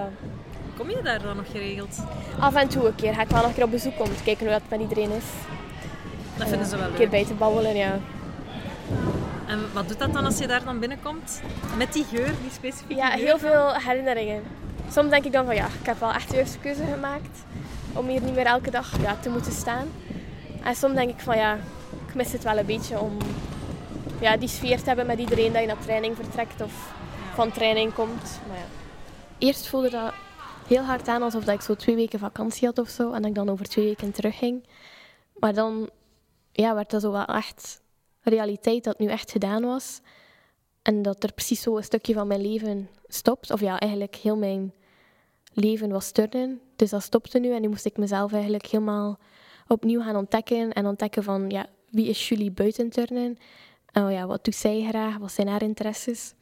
Kom 0.78 0.90
je 0.90 1.02
daar 1.04 1.22
dan 1.22 1.36
nog 1.36 1.52
geregeld? 1.52 1.98
Af 2.40 2.56
en 2.56 2.68
toe 2.68 2.88
een 2.88 2.96
keer. 2.96 3.14
Ga 3.14 3.22
ik 3.22 3.30
wel 3.30 3.40
nog 3.40 3.48
een 3.48 3.56
keer 3.56 3.64
op 3.64 3.72
bezoek 3.72 3.98
komen, 3.98 4.16
te 4.16 4.24
kijken 4.24 4.46
hoe 4.46 4.54
dat 4.54 4.62
met 4.70 4.80
iedereen 4.80 5.12
is. 5.12 5.24
Dat 6.38 6.48
vinden 6.48 6.68
ze 6.68 6.76
wel 6.76 6.84
Een 6.84 6.90
leuk. 6.90 7.00
keer 7.00 7.10
buiten 7.10 7.38
babbelen, 7.38 7.76
ja. 7.76 8.00
En 9.48 9.74
wat 9.74 9.88
doet 9.88 10.00
dat 10.00 10.14
dan 10.14 10.26
als 10.26 10.38
je 10.38 10.48
daar 10.48 10.64
dan 10.64 10.80
binnenkomt? 10.80 11.42
Met 11.78 11.94
die 11.94 12.04
geur, 12.04 12.32
die 12.42 12.52
specifieke 12.52 12.96
Ja, 12.96 13.10
geur? 13.10 13.26
heel 13.26 13.38
veel 13.38 13.74
herinneringen. 13.74 14.44
Soms 14.92 15.10
denk 15.10 15.26
ik 15.26 15.32
dan 15.32 15.46
van 15.46 15.56
ja, 15.56 15.66
ik 15.80 15.86
heb 15.86 16.00
wel 16.00 16.12
echt 16.14 16.30
de 16.30 16.36
juiste 16.36 16.60
keuze 16.60 16.84
gemaakt 16.94 17.44
om 17.94 18.08
hier 18.08 18.22
niet 18.22 18.36
meer 18.36 18.46
elke 18.46 18.72
dag 18.72 19.02
ja, 19.02 19.16
te 19.16 19.30
moeten 19.30 19.52
staan. 19.52 19.88
En 20.64 20.76
soms 20.76 20.94
denk 20.94 21.10
ik 21.10 21.20
van 21.20 21.38
ja, 21.38 21.58
ik 22.08 22.16
mis 22.16 22.32
het 22.32 22.44
wel 22.44 22.58
een 22.58 22.66
beetje 22.66 23.00
om 23.00 23.18
ja, 24.20 24.38
die 24.38 24.50
sfeer 24.50 24.78
te 24.78 24.86
hebben 24.86 25.06
met 25.06 25.20
iedereen 25.20 25.52
dat 25.52 25.62
je 25.62 25.68
naar 25.68 25.80
training 25.80 26.16
vertrekt 26.16 26.62
of 26.62 26.94
van 27.34 27.52
training 27.52 27.94
komt. 27.94 28.40
Maar 28.48 28.58
ja. 28.58 28.66
Eerst 29.38 29.68
voelde 29.68 29.90
dat 29.90 30.14
heel 30.68 30.84
hard 30.84 31.08
aan 31.08 31.22
alsof 31.22 31.44
dat 31.44 31.56
ik 31.56 31.62
zo 31.62 31.76
twee 31.76 31.96
weken 31.96 32.20
vakantie 32.20 32.68
had 32.68 32.78
of 32.78 32.90
zo 32.90 33.12
en 33.12 33.22
dat 33.22 33.30
ik 33.30 33.36
dan 33.36 33.50
over 33.50 33.66
twee 33.66 33.86
weken 33.86 34.12
terugging. 34.12 34.64
Maar 35.40 35.54
dan 35.54 35.90
ja, 36.52 36.76
werd 36.76 36.90
dat 36.90 37.02
zo 37.02 37.12
wel 37.12 37.26
echt 37.26 37.82
realiteit 38.30 38.84
dat 38.84 39.00
nu 39.00 39.08
echt 39.08 39.32
gedaan 39.32 39.64
was. 39.64 40.02
En 40.82 41.02
dat 41.02 41.24
er 41.24 41.34
precies 41.34 41.62
zo 41.62 41.78
een 41.78 41.84
stukje 41.84 42.14
van 42.14 42.28
mijn 42.28 42.42
leven 42.42 42.90
stopt. 43.08 43.52
Of 43.52 43.60
ja, 43.60 43.80
eigenlijk 43.80 44.16
heel 44.16 44.38
mijn 44.38 44.74
leven 45.54 45.90
was 45.90 46.12
turnen. 46.12 46.62
Dus 46.76 46.90
dat 46.90 47.04
stopte 47.04 47.40
nu 47.40 47.54
en 47.54 47.62
nu 47.62 47.68
moest 47.68 47.86
ik 47.86 47.98
mezelf 47.98 48.34
eigenlijk 48.34 48.66
helemaal 48.66 49.20
opnieuw 49.68 50.02
gaan 50.02 50.16
ontdekken. 50.16 50.74
En 50.74 50.86
ontdekken 50.86 51.24
van, 51.24 51.50
ja, 51.50 51.66
wie 51.90 52.08
is 52.08 52.30
Julie 52.30 52.52
buiten 52.52 52.90
turnen? 52.90 53.38
En 53.92 54.12
ja, 54.12 54.28
wat 54.28 54.44
doet 54.44 54.56
zij 54.56 54.86
graag? 54.90 55.18
Wat 55.18 55.32
zijn 55.32 55.48
haar 55.48 55.62
interesses? 55.62 56.34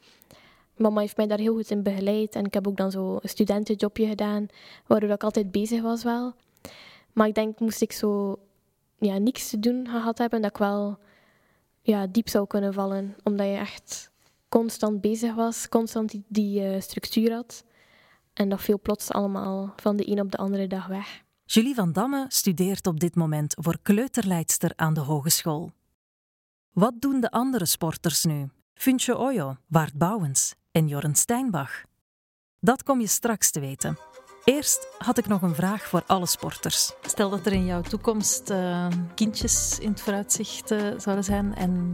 Mama 0.76 1.00
heeft 1.00 1.16
mij 1.16 1.26
daar 1.26 1.38
heel 1.38 1.54
goed 1.54 1.70
in 1.70 1.82
begeleid. 1.82 2.34
En 2.34 2.44
ik 2.44 2.54
heb 2.54 2.68
ook 2.68 2.76
dan 2.76 2.90
zo 2.90 3.18
een 3.20 3.28
studentenjobje 3.28 4.06
gedaan, 4.06 4.46
waardoor 4.86 5.10
ik 5.10 5.24
altijd 5.24 5.50
bezig 5.50 5.82
was 5.82 6.02
wel. 6.02 6.32
Maar 7.12 7.28
ik 7.28 7.34
denk, 7.34 7.58
moest 7.58 7.82
ik 7.82 7.92
zo 7.92 8.38
ja, 8.98 9.18
niks 9.18 9.50
te 9.50 9.60
doen 9.60 9.88
gehad 9.88 10.18
hebben, 10.18 10.42
dat 10.42 10.50
ik 10.50 10.56
wel 10.56 10.98
ja, 11.84 12.06
diep 12.06 12.28
zou 12.28 12.46
kunnen 12.46 12.72
vallen. 12.72 13.16
Omdat 13.22 13.46
je 13.46 13.52
echt 13.52 14.10
constant 14.48 15.00
bezig 15.00 15.34
was, 15.34 15.68
constant 15.68 16.14
die, 16.28 16.64
eh, 16.64 16.80
structuur 16.80 17.32
had. 17.32 17.64
En 18.32 18.48
dat 18.48 18.60
viel 18.60 18.80
plots 18.80 19.10
allemaal 19.10 19.72
van 19.76 19.96
de 19.96 20.10
een 20.10 20.20
op 20.20 20.30
de 20.30 20.36
andere 20.36 20.66
dag 20.66 20.86
weg. 20.86 21.22
Julie 21.44 21.74
van 21.74 21.92
Damme 21.92 22.26
studeert 22.28 22.86
op 22.86 23.00
dit 23.00 23.14
moment 23.14 23.54
voor 23.58 23.78
kleuterleidster 23.82 24.72
aan 24.76 24.94
de 24.94 25.00
hogeschool. 25.00 25.72
Wat 26.72 26.94
doen 26.98 27.20
de 27.20 27.30
andere 27.30 27.66
sporters 27.66 28.24
nu? 28.24 28.48
Funtje 28.74 29.18
Oyo, 29.18 29.56
Waard 29.66 29.94
Bouwens 29.94 30.54
en 30.70 30.88
Joren 30.88 31.14
Steinbach? 31.14 31.82
Dat 32.60 32.82
kom 32.82 33.00
je 33.00 33.06
straks 33.06 33.50
te 33.50 33.60
weten. 33.60 33.98
Eerst 34.44 34.88
had 34.98 35.18
ik 35.18 35.26
nog 35.26 35.42
een 35.42 35.54
vraag 35.54 35.82
voor 35.82 36.02
alle 36.06 36.26
sporters. 36.26 36.92
Stel 37.02 37.30
dat 37.30 37.46
er 37.46 37.52
in 37.52 37.64
jouw 37.64 37.80
toekomst 37.80 38.50
eh, 38.50 38.86
kindjes 39.14 39.78
in 39.78 39.90
het 39.90 40.00
vooruitzicht 40.00 40.70
eh, 40.70 40.78
zouden 40.98 41.24
zijn 41.24 41.54
en 41.54 41.92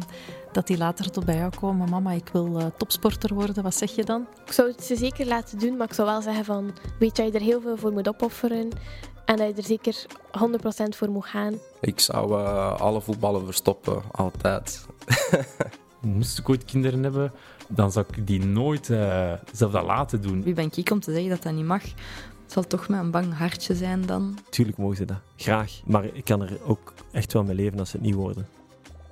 dat 0.52 0.66
die 0.66 0.76
later 0.76 1.10
tot 1.10 1.24
bij 1.24 1.36
jou 1.36 1.52
komen. 1.60 1.90
Mama, 1.90 2.12
ik 2.12 2.28
wil 2.32 2.58
eh, 2.58 2.66
topsporter 2.76 3.34
worden. 3.34 3.62
Wat 3.62 3.74
zeg 3.74 3.90
je 3.90 4.04
dan? 4.04 4.26
Ik 4.46 4.52
zou 4.52 4.70
het 4.70 4.84
ze 4.84 4.96
zeker 4.96 5.26
laten 5.26 5.58
doen, 5.58 5.76
maar 5.76 5.86
ik 5.86 5.94
zou 5.94 6.08
wel 6.08 6.22
zeggen 6.22 6.44
van... 6.44 6.70
Weet 6.98 7.16
dat 7.16 7.26
je 7.26 7.32
er 7.32 7.44
heel 7.44 7.60
veel 7.60 7.76
voor 7.76 7.92
moet 7.92 8.08
opofferen. 8.08 8.68
En 9.24 9.36
dat 9.36 9.46
je 9.46 9.54
er 9.54 9.62
zeker 9.62 10.06
100% 10.92 10.96
voor 10.96 11.10
moet 11.10 11.26
gaan. 11.26 11.54
Ik 11.80 12.00
zou 12.00 12.44
alle 12.78 13.00
voetballen 13.00 13.44
verstoppen, 13.44 14.02
altijd. 14.10 14.86
Moest 16.00 16.38
ik 16.38 16.48
ooit 16.48 16.64
kinderen 16.64 17.02
hebben, 17.02 17.32
dan 17.68 17.92
zou 17.92 18.06
ik 18.08 18.26
die 18.26 18.44
nooit 18.44 18.90
eh, 18.90 19.32
zelf 19.52 19.72
dat 19.72 19.84
laten 19.84 20.22
doen. 20.22 20.42
Wie 20.42 20.54
ben 20.54 20.70
ik 20.74 20.90
om 20.90 21.00
te 21.00 21.12
zeggen 21.12 21.30
dat 21.30 21.42
dat 21.42 21.52
niet 21.52 21.64
mag? 21.64 21.82
Het 22.50 22.58
zal 22.58 22.78
toch 22.78 22.88
met 22.88 23.00
een 23.00 23.10
bang 23.10 23.36
hartje 23.36 23.74
zijn 23.74 24.06
dan. 24.06 24.38
Tuurlijk 24.48 24.78
mogen 24.78 24.96
ze 24.96 25.04
dat. 25.04 25.20
Graag. 25.36 25.80
Maar 25.84 26.04
ik 26.04 26.24
kan 26.24 26.42
er 26.42 26.58
ook 26.64 26.92
echt 27.12 27.32
wel 27.32 27.44
mee 27.44 27.54
leven 27.54 27.78
als 27.78 27.90
ze 27.90 27.96
het 27.96 28.06
niet 28.06 28.14
worden. 28.14 28.48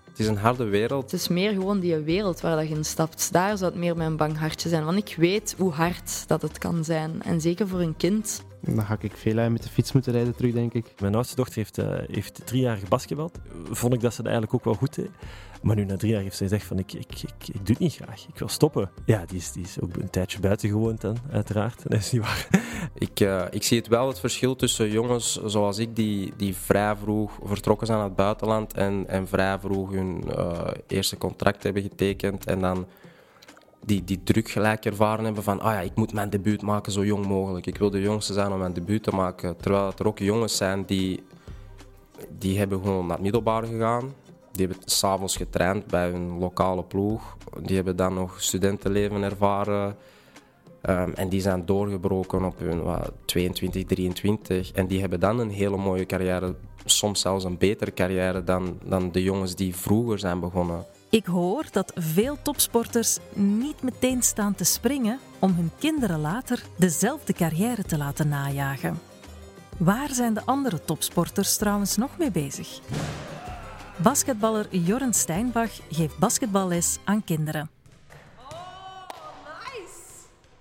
Het 0.05 0.19
is 0.19 0.27
een 0.27 0.37
harde 0.37 0.65
wereld. 0.65 1.11
Het 1.11 1.21
is 1.21 1.29
meer 1.29 1.53
gewoon 1.53 1.81
die 1.81 1.97
wereld 1.97 2.41
waar 2.41 2.57
dat 2.57 2.69
je 2.69 2.75
in 2.75 2.85
stapt. 2.85 3.33
Daar 3.33 3.57
zou 3.59 3.71
het 3.71 3.81
meer 3.81 3.97
met 3.97 4.07
een 4.07 4.17
bang 4.17 4.39
hartje 4.39 4.69
zijn. 4.69 4.85
Want 4.85 4.99
ik 4.99 5.15
weet 5.19 5.55
hoe 5.59 5.73
hard 5.73 6.29
dat 6.29 6.43
het 6.43 6.59
kan 6.59 6.85
zijn. 6.85 7.23
En 7.23 7.41
zeker 7.41 7.69
voor 7.69 7.81
een 7.81 7.97
kind. 7.97 8.43
Dan 8.61 8.85
ga 8.85 8.97
ik 9.01 9.17
veel 9.17 9.39
uit 9.39 9.53
met 9.53 9.63
de 9.63 9.69
fiets 9.69 9.93
moeten 9.93 10.13
rijden 10.13 10.37
terug, 10.37 10.53
denk 10.53 10.73
ik. 10.73 11.01
Mijn 11.01 11.15
oudste 11.15 11.37
dochter 11.37 11.57
heeft, 11.57 11.79
eh, 11.79 11.87
heeft 12.11 12.41
drie 12.47 12.61
jaar 12.61 12.77
gebasketbald. 12.77 13.39
Vond 13.71 13.95
ik 13.95 14.01
dat 14.01 14.15
ze 14.15 14.23
dat 14.23 14.33
eigenlijk 14.33 14.55
ook 14.55 14.65
wel 14.65 14.75
goed 14.75 14.95
deed. 14.95 15.11
Maar 15.63 15.77
nu 15.77 15.85
na 15.85 15.97
drie 15.97 16.13
jaar 16.13 16.23
heeft 16.23 16.37
ze 16.37 16.43
gezegd 16.43 16.65
van 16.65 16.79
ik, 16.79 16.93
ik, 16.93 17.23
ik, 17.23 17.49
ik 17.49 17.55
doe 17.55 17.63
het 17.67 17.79
niet 17.79 17.95
graag. 17.95 18.27
Ik 18.29 18.39
wil 18.39 18.49
stoppen. 18.49 18.91
Ja, 19.05 19.25
die 19.27 19.39
is, 19.39 19.53
die 19.53 19.63
is 19.63 19.81
ook 19.81 19.97
een 19.97 20.11
tijdje 20.11 20.41
buiten 20.41 20.69
gewoond 20.69 21.01
dan, 21.01 21.17
uiteraard. 21.33 21.83
Dat 21.83 21.99
is 21.99 22.13
niet 22.13 22.23
waar. 22.23 22.49
Ik, 22.95 23.21
eh, 23.21 23.45
ik 23.51 23.63
zie 23.63 23.79
het 23.79 23.89
wel 23.89 24.09
het 24.09 24.21
verschil 24.21 24.57
tussen 24.57 24.91
jongens 24.91 25.43
zoals 25.45 25.79
ik, 25.79 25.97
die, 25.97 26.33
die 26.37 26.57
vrij 26.57 26.97
vroeg 26.97 27.39
vertrokken 27.43 27.87
zijn 27.87 27.99
naar 27.99 28.07
het 28.09 28.17
buitenland 28.17 28.73
en, 28.73 29.05
en 29.09 29.29
vrij 29.29 29.59
vroeg 29.59 29.91
hun 29.91 30.25
eh, 30.31 30.71
eerste 30.87 31.19
contract 31.19 31.63
hebben 31.63 31.83
getekend 31.83 32.47
en 32.47 32.61
dan 32.61 32.87
die, 33.89 34.05
die 34.05 34.23
druk 34.23 34.49
gelijk 34.51 34.85
ervaren 34.85 35.25
hebben 35.25 35.43
van 35.43 35.61
ah 35.61 35.73
ja, 35.73 35.81
ik 35.81 35.95
moet 35.95 36.13
mijn 36.13 36.31
debuut 36.31 36.63
maken 36.63 36.93
zo 36.93 37.05
jong 37.05 37.27
mogelijk. 37.27 37.67
Ik 37.67 37.79
wil 37.79 37.91
de 37.91 38.01
jongste 38.01 38.33
zijn 38.33 38.53
om 38.53 38.59
mijn 38.59 38.73
debuut 38.73 39.03
te 39.03 39.11
maken. 39.11 39.57
Terwijl 39.57 39.93
er 39.99 40.07
ook 40.07 40.19
jongens 40.19 40.57
zijn 40.57 40.85
die, 40.85 41.23
die 42.39 42.59
hebben 42.59 42.83
gewoon 42.83 43.07
naar 43.07 43.15
het 43.15 43.23
middelbaar 43.23 43.65
gegaan. 43.65 44.13
Die 44.53 44.67
hebben 44.67 44.85
s'avonds 44.85 45.37
getraind 45.37 45.87
bij 45.87 46.11
hun 46.11 46.39
lokale 46.39 46.83
ploeg. 46.83 47.37
Die 47.63 47.77
hebben 47.77 47.97
dan 47.97 48.15
nog 48.15 48.43
studentenleven 48.43 49.23
ervaren. 49.23 49.97
Ehm, 50.81 51.11
en 51.15 51.29
die 51.29 51.41
zijn 51.41 51.67
doorgebroken 51.67 52.45
op 52.45 52.59
hun 52.59 52.83
wat, 52.83 53.13
22, 53.25 53.85
23. 53.85 54.73
En 54.73 54.87
die 54.87 55.01
hebben 55.01 55.21
dan 55.21 55.39
een 55.39 55.51
hele 55.51 55.77
mooie 55.77 56.07
carrière. 56.07 56.55
Soms 56.85 57.21
zelfs 57.21 57.45
een 57.45 57.59
betere 57.59 57.95
carrière 57.95 58.45
dan, 58.45 58.79
dan 58.85 59.13
de 59.13 59.23
jongens 59.23 59.55
die 59.55 59.77
vroeger 59.77 60.19
zijn 60.19 60.41
begonnen. 60.41 60.87
Ik 61.11 61.27
hoor 61.27 61.65
dat 61.71 61.93
veel 61.95 62.39
topsporters 62.43 63.19
niet 63.35 63.83
meteen 63.83 64.23
staan 64.23 64.55
te 64.55 64.65
springen 64.65 65.19
om 65.39 65.55
hun 65.55 65.71
kinderen 65.79 66.21
later 66.21 66.63
dezelfde 66.77 67.33
carrière 67.33 67.83
te 67.83 67.97
laten 67.99 68.29
najagen. 68.29 68.99
Waar 69.79 70.15
zijn 70.15 70.35
de 70.35 70.45
andere 70.45 70.81
topsporters 70.85 71.57
trouwens 71.57 71.97
nog 71.97 72.19
mee 72.19 72.31
bezig? 72.31 72.81
Basketballer 74.03 74.77
Jorren 74.77 75.15
Steinbach 75.15 75.81
geeft 75.91 76.19
basketballes 76.19 76.99
aan 77.05 77.25
kinderen. 77.25 77.71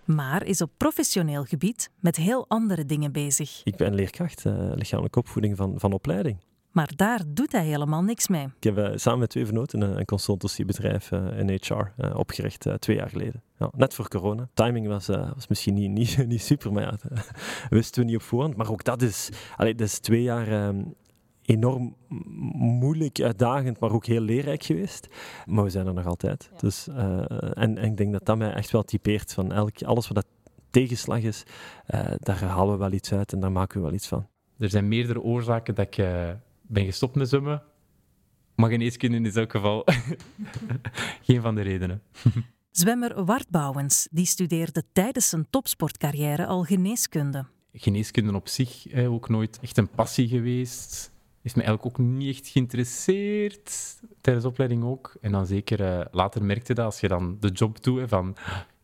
Maar 0.05 0.43
is 0.43 0.61
op 0.61 0.71
professioneel 0.77 1.43
gebied 1.43 1.91
met 1.99 2.15
heel 2.15 2.45
andere 2.47 2.85
dingen 2.85 3.11
bezig. 3.11 3.61
Ik 3.63 3.75
ben 3.75 3.95
leerkracht, 3.95 4.45
eh, 4.45 4.71
lichamelijke 4.75 5.19
opvoeding 5.19 5.57
van, 5.57 5.73
van 5.79 5.93
opleiding. 5.93 6.37
Maar 6.77 6.91
daar 6.95 7.21
doet 7.27 7.51
hij 7.51 7.65
helemaal 7.65 8.03
niks 8.03 8.27
mee. 8.27 8.45
Ik 8.59 8.63
heb 8.63 8.77
eh, 8.77 8.91
samen 8.95 9.19
met 9.19 9.29
twee 9.29 9.45
vernoten 9.45 9.81
een, 9.81 9.97
een 9.97 10.05
consultancybedrijf 10.05 11.11
uh, 11.11 11.39
in 11.39 11.49
HR 11.49 11.73
uh, 11.73 12.15
opgericht 12.15 12.65
uh, 12.65 12.73
twee 12.73 12.95
jaar 12.95 13.09
geleden. 13.09 13.43
Ja, 13.59 13.69
net 13.75 13.93
voor 13.93 14.07
corona. 14.07 14.49
Timing 14.53 14.87
was, 14.87 15.09
uh, 15.09 15.31
was 15.33 15.47
misschien 15.47 15.73
niet, 15.73 15.91
niet, 15.91 16.17
niet 16.27 16.41
super, 16.41 16.73
maar 16.73 16.83
ja, 16.83 16.97
wisten 17.69 18.01
we 18.01 18.07
niet 18.07 18.15
op 18.15 18.21
voorhand. 18.21 18.55
Maar 18.55 18.71
ook 18.71 18.83
dat 18.83 19.01
is, 19.01 19.29
allee, 19.55 19.75
dat 19.75 19.87
is 19.87 19.99
twee 19.99 20.21
jaar 20.21 20.67
um, 20.67 20.93
enorm 21.41 21.95
moeilijk, 22.57 23.21
uitdagend, 23.21 23.79
maar 23.79 23.91
ook 23.91 24.05
heel 24.05 24.21
leerrijk 24.21 24.63
geweest. 24.63 25.07
Maar 25.45 25.63
we 25.63 25.69
zijn 25.69 25.87
er 25.87 25.93
nog 25.93 26.05
altijd. 26.05 26.49
Ja. 26.51 26.57
Dus, 26.57 26.87
uh, 26.87 26.97
en, 27.53 27.77
en 27.77 27.83
ik 27.83 27.97
denk 27.97 28.11
dat 28.11 28.25
dat 28.25 28.37
mij 28.37 28.53
echt 28.53 28.71
wel 28.71 28.83
typeert 28.83 29.33
van 29.33 29.51
elk, 29.51 29.81
alles 29.81 30.07
wat 30.07 30.15
dat 30.15 30.27
tegenslag 30.69 31.21
is, 31.21 31.43
uh, 31.87 32.05
daar 32.19 32.43
halen 32.43 32.73
we 32.73 32.79
wel 32.79 32.91
iets 32.91 33.13
uit 33.13 33.33
en 33.33 33.39
daar 33.39 33.51
maken 33.51 33.77
we 33.77 33.85
wel 33.85 33.95
iets 33.95 34.07
van. 34.07 34.27
Er 34.59 34.69
zijn 34.69 34.87
meerdere 34.87 35.21
oorzaken 35.21 35.75
dat 35.75 35.85
ik 35.85 35.97
uh, 35.97 36.29
ben 36.67 36.85
gestopt 36.85 37.15
met 37.15 37.29
zwemmen. 37.29 37.63
Maar 38.55 38.69
geneeskunde 38.69 39.19
is 39.19 39.35
in 39.35 39.41
elk 39.41 39.51
geval 39.51 39.85
geen 41.27 41.41
van 41.41 41.55
de 41.55 41.61
redenen. 41.61 42.01
Zwemmer 42.71 43.25
Wart 43.25 43.49
Bouwens 43.49 44.07
die 44.11 44.25
studeerde 44.25 44.83
tijdens 44.91 45.29
zijn 45.29 45.47
topsportcarrière 45.49 46.45
al 46.45 46.63
geneeskunde. 46.63 47.45
Geneeskunde 47.73 48.35
op 48.35 48.47
zich 48.47 48.87
eh, 48.87 49.13
ook 49.13 49.29
nooit 49.29 49.59
echt 49.61 49.77
een 49.77 49.89
passie 49.89 50.27
geweest 50.27 51.11
heeft 51.47 51.59
me 51.59 51.63
eigenlijk 51.63 51.85
ook 51.85 52.05
niet 52.05 52.35
echt 52.35 52.47
geïnteresseerd. 52.47 53.99
Tijdens 54.21 54.45
de 54.45 54.51
opleiding 54.51 54.83
ook. 54.83 55.15
En 55.21 55.31
dan 55.31 55.45
zeker 55.45 55.81
uh, 55.81 56.05
later 56.11 56.43
merkte 56.43 56.73
dat 56.73 56.85
als 56.85 56.99
je 56.99 57.07
dan 57.07 57.37
de 57.39 57.49
job 57.49 57.83
doet, 57.83 58.09
van 58.09 58.29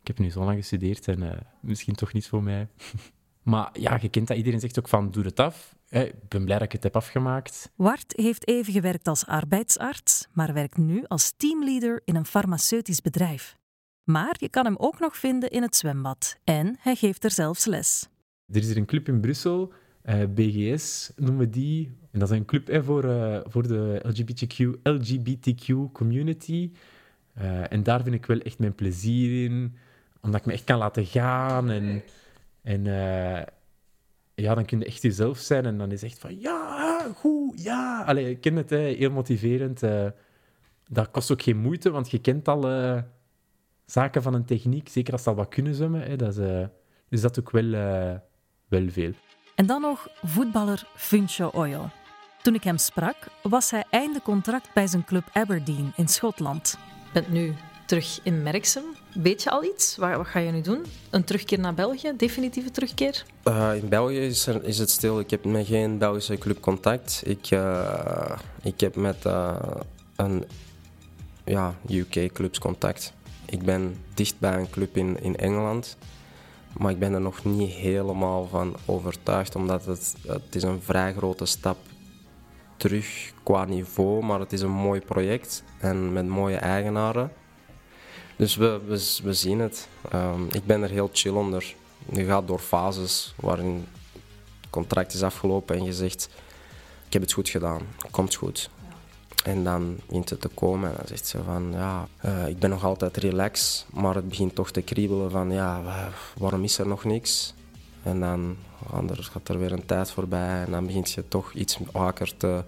ik 0.01 0.07
heb 0.07 0.19
nu 0.19 0.29
zo 0.29 0.43
lang 0.43 0.57
gestudeerd 0.57 1.07
en 1.07 1.23
uh, 1.23 1.31
misschien 1.61 1.95
toch 1.95 2.13
niet 2.13 2.27
voor 2.27 2.43
mij. 2.43 2.67
maar 3.51 3.69
ja, 3.79 3.97
je 4.01 4.09
kent 4.09 4.27
dat. 4.27 4.37
Iedereen 4.37 4.59
zegt 4.59 4.79
ook 4.79 4.87
van 4.87 5.11
doe 5.11 5.23
het 5.23 5.39
af. 5.39 5.75
Ik 6.01 6.27
ben 6.27 6.45
blij 6.45 6.57
dat 6.57 6.65
ik 6.65 6.71
het 6.71 6.83
heb 6.83 6.95
afgemaakt. 6.95 7.71
Wart 7.75 8.13
heeft 8.15 8.47
even 8.47 8.73
gewerkt 8.73 9.07
als 9.07 9.25
arbeidsarts, 9.25 10.27
maar 10.31 10.53
werkt 10.53 10.77
nu 10.77 11.03
als 11.07 11.33
teamleader 11.37 12.01
in 12.05 12.15
een 12.15 12.25
farmaceutisch 12.25 13.01
bedrijf. 13.01 13.57
Maar 14.03 14.35
je 14.37 14.49
kan 14.49 14.65
hem 14.65 14.75
ook 14.77 14.99
nog 14.99 15.17
vinden 15.17 15.49
in 15.49 15.61
het 15.61 15.75
zwembad. 15.75 16.37
En 16.43 16.75
hij 16.79 16.95
geeft 16.95 17.23
er 17.23 17.31
zelfs 17.31 17.65
les. 17.65 18.09
Er 18.47 18.55
is 18.55 18.67
hier 18.67 18.77
een 18.77 18.85
club 18.85 19.07
in 19.07 19.21
Brussel 19.21 19.73
uh, 20.05 20.23
BGS 20.33 21.11
noemen 21.15 21.39
we 21.39 21.49
die. 21.49 21.97
En 22.11 22.19
dat 22.19 22.31
is 22.31 22.37
een 22.37 22.45
club 22.45 22.67
hè, 22.67 22.83
voor, 22.83 23.05
uh, 23.05 23.39
voor 23.43 23.67
de 23.67 23.99
LGBTQ, 24.03 24.59
LGBTQ 24.83 25.91
community. 25.91 26.71
Uh, 27.37 27.71
en 27.71 27.83
daar 27.83 28.03
vind 28.03 28.15
ik 28.15 28.25
wel 28.25 28.39
echt 28.39 28.59
mijn 28.59 28.75
plezier 28.75 29.43
in. 29.43 29.75
Omdat 30.21 30.39
ik 30.39 30.45
me 30.45 30.53
echt 30.53 30.63
kan 30.63 30.77
laten 30.77 31.05
gaan. 31.05 31.69
En, 31.69 32.03
en 32.61 32.85
ja, 34.43 34.55
dan 34.55 34.65
kun 34.65 34.79
je 34.79 34.85
echt 34.85 35.01
jezelf 35.01 35.37
zijn. 35.37 35.65
En 35.65 35.77
dan 35.77 35.91
is 35.91 36.03
echt 36.03 36.19
van, 36.19 36.39
ja, 36.39 36.99
goed, 37.15 37.63
ja. 37.63 38.03
Allee, 38.05 38.29
ik 38.29 38.41
ken 38.41 38.55
het, 38.55 38.69
hè, 38.69 38.77
heel 38.77 39.11
motiverend. 39.11 39.83
eh. 39.83 40.07
dat 40.87 41.11
kost 41.11 41.31
ook 41.31 41.41
geen 41.41 41.57
moeite, 41.57 41.91
want 41.91 42.11
je 42.11 42.19
kent 42.19 42.47
alle 42.47 43.05
zaken 43.85 44.21
van 44.21 44.33
een 44.33 44.45
techniek. 44.45 44.89
Zeker 44.89 45.13
als 45.13 45.23
ze 45.23 45.29
al 45.29 45.35
wat 45.35 45.47
kunnen 45.49 45.75
zwemmen. 45.75 46.01
Hè, 46.01 46.15
dat 46.15 46.29
is, 46.29 46.37
eh, 46.37 46.65
dus 47.09 47.21
dat 47.21 47.39
ook 47.39 47.51
wel, 47.51 47.73
eh, 47.73 48.15
wel 48.67 48.89
veel. 48.89 49.11
En 49.55 49.65
dan 49.65 49.81
nog 49.81 50.07
voetballer 50.23 50.87
Funcho 50.95 51.47
Oyo. 51.47 51.89
Toen 52.41 52.55
ik 52.55 52.63
hem 52.63 52.77
sprak, 52.77 53.15
was 53.41 53.71
hij 53.71 53.83
einde 53.89 54.21
contract 54.21 54.73
bij 54.73 54.87
zijn 54.87 55.05
club 55.05 55.23
Aberdeen 55.33 55.91
in 55.95 56.07
Schotland. 56.07 56.77
bent 57.13 57.29
nu 57.29 57.53
terug 57.85 58.19
in 58.23 58.43
Merksem. 58.43 58.83
Weet 59.13 59.43
je 59.43 59.49
al 59.49 59.63
iets? 59.63 59.97
Wat, 59.97 60.15
wat 60.15 60.27
ga 60.27 60.39
je 60.39 60.51
nu 60.51 60.61
doen? 60.61 60.85
Een 61.09 61.23
terugkeer 61.23 61.59
naar 61.59 61.73
België? 61.73 62.13
Definitieve 62.17 62.71
terugkeer? 62.71 63.25
Eh, 63.43 63.71
in 63.75 63.89
België 63.89 64.19
is, 64.19 64.47
er, 64.47 64.63
is 64.63 64.77
het 64.77 64.89
stil. 64.89 65.19
Ik 65.19 65.29
heb 65.29 65.45
met 65.45 65.67
geen 65.67 65.97
Belgische 65.97 66.37
club 66.37 66.59
contact. 66.59 67.21
Ik, 67.25 67.51
eh, 67.51 68.37
ik 68.61 68.79
heb 68.79 68.95
met 68.95 69.25
eh, 69.25 69.55
een 70.15 70.45
ja, 71.43 71.75
UK-clubs 71.89 72.59
contact. 72.59 73.13
Ik 73.45 73.63
ben 73.63 73.97
dicht 74.13 74.39
bij 74.39 74.57
een 74.57 74.69
club 74.69 74.97
in, 74.97 75.21
in 75.21 75.35
Engeland. 75.35 75.97
Maar 76.77 76.91
ik 76.91 76.99
ben 76.99 77.13
er 77.13 77.21
nog 77.21 77.45
niet 77.45 77.71
helemaal 77.71 78.47
van 78.47 78.75
overtuigd, 78.85 79.55
omdat 79.55 79.85
het, 79.85 80.15
het 80.27 80.55
is 80.55 80.63
een 80.63 80.81
vrij 80.81 81.13
grote 81.13 81.45
stap 81.45 81.77
terug 82.77 83.33
qua 83.43 83.65
niveau. 83.65 84.23
Maar 84.23 84.39
het 84.39 84.53
is 84.53 84.61
een 84.61 84.71
mooi 84.71 85.01
project 85.01 85.63
en 85.79 86.13
met 86.13 86.27
mooie 86.27 86.57
eigenaren. 86.57 87.31
Dus 88.35 88.55
we, 88.55 88.79
we, 88.87 89.19
we 89.23 89.33
zien 89.33 89.59
het. 89.59 89.87
Ehm, 90.11 90.43
ik 90.51 90.65
ben 90.65 90.83
er 90.83 90.89
heel 90.89 91.09
chill 91.13 91.31
onder. 91.31 91.75
Je 92.11 92.25
gaat 92.25 92.47
door 92.47 92.59
fases 92.59 93.33
waarin 93.35 93.87
het 94.61 94.69
contract 94.69 95.13
is 95.13 95.23
afgelopen 95.23 95.75
en 95.77 95.83
je 95.83 95.93
zegt: 95.93 96.29
Ik 97.07 97.13
heb 97.13 97.21
het 97.21 97.31
goed 97.33 97.49
gedaan, 97.49 97.81
komt 98.11 98.35
goed. 98.35 98.69
En 99.43 99.63
dan 99.63 99.99
begint 100.07 100.29
het 100.29 100.41
te 100.41 100.47
komen 100.47 100.89
en 100.89 100.95
dan 100.97 101.07
zegt 101.07 101.27
ze 101.27 101.43
van 101.43 101.71
ja, 101.71 102.07
eh, 102.17 102.47
ik 102.47 102.59
ben 102.59 102.69
nog 102.69 102.83
altijd 102.83 103.17
relaxed, 103.17 103.85
maar 103.93 104.15
het 104.15 104.29
begint 104.29 104.55
toch 104.55 104.71
te 104.71 104.81
kriebelen 104.81 105.31
van 105.31 105.51
ja, 105.51 105.81
wa- 105.83 106.09
waarom 106.37 106.63
is 106.63 106.77
er 106.77 106.87
nog 106.87 107.03
niks? 107.03 107.53
En 108.03 108.19
dan 108.19 108.57
anders 108.89 109.27
gaat 109.27 109.47
er 109.49 109.59
weer 109.59 109.71
een 109.71 109.85
tijd 109.85 110.11
voorbij 110.11 110.63
en 110.65 110.71
dan 110.71 110.85
begint 110.85 111.11
je 111.11 111.27
toch 111.27 111.53
iets 111.53 111.77
vaker 111.91 112.37
te, 112.37 112.63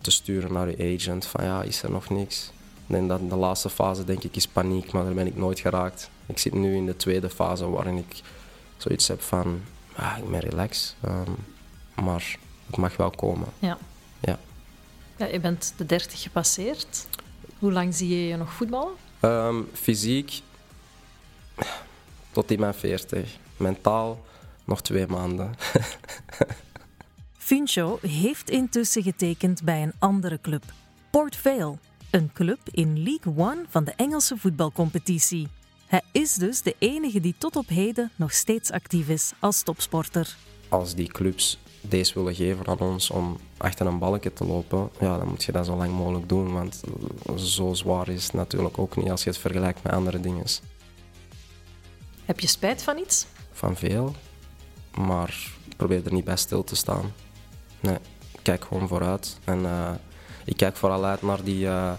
te 0.00 0.10
sturen 0.10 0.52
naar 0.52 0.70
je 0.70 0.94
agent 0.96 1.26
van 1.26 1.44
ja, 1.44 1.62
is 1.62 1.82
er 1.82 1.90
nog 1.90 2.08
niks? 2.10 2.52
En 2.88 3.08
dan 3.08 3.28
de 3.28 3.36
laatste 3.36 3.70
fase 3.70 4.04
denk 4.04 4.22
ik 4.22 4.36
is 4.36 4.46
paniek, 4.46 4.92
maar 4.92 5.04
daar 5.04 5.14
ben 5.14 5.26
ik 5.26 5.36
nooit 5.36 5.60
geraakt. 5.60 6.10
Ik 6.26 6.38
zit 6.38 6.54
nu 6.54 6.76
in 6.76 6.86
de 6.86 6.96
tweede 6.96 7.30
fase 7.30 7.70
waarin 7.70 7.96
ik 7.96 8.20
zoiets 8.76 9.08
heb 9.08 9.22
van 9.22 9.60
ah, 9.94 10.18
ik 10.18 10.30
ben 10.30 10.40
relaxed, 10.40 10.96
ehm, 11.00 11.30
maar 12.04 12.36
het 12.66 12.76
mag 12.76 12.96
wel 12.96 13.10
komen. 13.10 13.48
Ja. 13.58 13.78
Ja. 14.20 14.38
ja. 15.16 15.26
Je 15.26 15.40
bent 15.40 15.74
de 15.76 15.86
30 15.86 16.22
gepasseerd. 16.22 17.06
Hoe 17.58 17.72
lang 17.72 17.94
zie 17.94 18.08
je 18.08 18.28
je 18.28 18.36
nog 18.36 18.52
voetballen? 18.52 18.92
Ehm, 19.20 19.62
fysiek 19.72 20.42
tot 22.30 22.50
in 22.50 22.60
mijn 22.60 22.74
40. 22.74 23.36
Mentaal 23.56 24.24
nog 24.64 24.82
twee 24.82 25.06
maanden. 25.06 25.54
Funcho 27.48 27.98
heeft 28.00 28.50
intussen 28.50 29.02
getekend 29.02 29.62
bij 29.62 29.82
een 29.82 29.92
andere 29.98 30.40
club, 30.40 30.62
Port 31.10 31.36
Vale, 31.36 31.76
een 32.10 32.30
club 32.32 32.58
in 32.70 33.02
League 33.02 33.32
One 33.36 33.64
van 33.68 33.84
de 33.84 33.92
Engelse 33.96 34.36
voetbalcompetitie. 34.36 35.48
Hij 35.86 36.02
is 36.12 36.34
dus 36.34 36.62
de 36.62 36.74
enige 36.78 37.20
die 37.20 37.34
tot 37.38 37.56
op 37.56 37.68
heden 37.68 38.10
nog 38.16 38.32
steeds 38.32 38.70
actief 38.70 39.08
is 39.08 39.32
als 39.38 39.62
topsporter. 39.62 40.36
Als 40.68 40.94
die 40.94 41.08
clubs 41.08 41.58
deze 41.80 42.14
willen 42.14 42.34
geven 42.34 42.66
aan 42.66 42.78
ons 42.78 43.10
om 43.10 43.38
achter 43.56 43.86
een 43.86 43.98
balkje 43.98 44.32
te 44.32 44.44
lopen, 44.44 44.90
ja, 45.00 45.18
dan 45.18 45.28
moet 45.28 45.44
je 45.44 45.52
dat 45.52 45.66
zo 45.66 45.76
lang 45.76 45.92
mogelijk 45.92 46.28
doen. 46.28 46.52
Want 46.52 46.82
zo 47.36 47.74
zwaar 47.74 48.08
is 48.08 48.24
het 48.24 48.32
natuurlijk 48.32 48.78
ook 48.78 48.96
niet 48.96 49.10
als 49.10 49.24
je 49.24 49.30
het 49.30 49.38
vergelijkt 49.38 49.82
met 49.82 49.92
andere 49.92 50.20
dingen. 50.20 50.44
Heb 52.24 52.40
je 52.40 52.46
spijt 52.46 52.82
van 52.82 52.98
iets? 52.98 53.26
Van 53.52 53.76
veel, 53.76 54.14
maar 54.94 55.50
probeer 55.76 56.06
er 56.06 56.12
niet 56.12 56.24
bij 56.24 56.36
stil 56.36 56.64
te 56.64 56.76
staan. 56.76 57.12
Nee, 57.80 57.98
kijk 58.42 58.64
gewoon 58.64 58.88
vooruit. 58.88 59.38
En 59.44 59.64
eh, 59.64 59.90
ik 60.48 60.56
kijk 60.56 60.76
vooral 60.76 61.04
uit 61.04 61.22
naar, 61.22 61.44
die, 61.44 61.66
eh, 61.66 61.92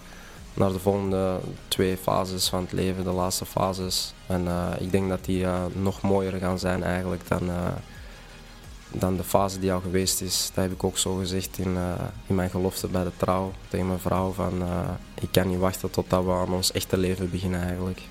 naar 0.53 0.71
de 0.71 0.79
volgende 0.79 1.39
twee 1.67 1.97
fases 1.97 2.49
van 2.49 2.61
het 2.61 2.71
leven, 2.71 3.03
de 3.03 3.11
laatste 3.11 3.45
fases. 3.45 4.13
En 4.27 4.47
eh, 4.47 4.71
ik 4.79 4.91
denk 4.91 5.09
dat 5.09 5.25
die 5.25 5.43
eh, 5.43 5.65
nog 5.73 6.01
mooier 6.01 6.39
gaan 6.39 6.59
zijn 6.59 6.83
eigenlijk 6.83 7.27
dan, 7.27 7.49
dan 8.91 9.17
de 9.17 9.23
fase 9.23 9.59
die 9.59 9.73
al 9.73 9.79
geweest 9.79 10.21
is. 10.21 10.51
Dat 10.53 10.63
heb 10.63 10.73
ik 10.73 10.83
ook 10.83 10.97
zo 10.97 11.15
gezegd 11.15 11.57
in, 11.57 11.77
in 12.27 12.35
mijn 12.35 12.49
gelofte 12.49 12.87
bij 12.87 13.03
de 13.03 13.11
trouw 13.17 13.51
tegen 13.67 13.87
mijn 13.87 13.99
vrouw. 13.99 14.31
Van, 14.31 14.63
ik 15.21 15.31
kan 15.31 15.47
niet 15.47 15.59
wachten 15.59 15.89
totdat 15.89 16.25
we 16.25 16.31
aan 16.31 16.53
ons 16.53 16.71
echte 16.71 16.97
leven 16.97 17.29
beginnen 17.29 17.61
eigenlijk. 17.61 18.01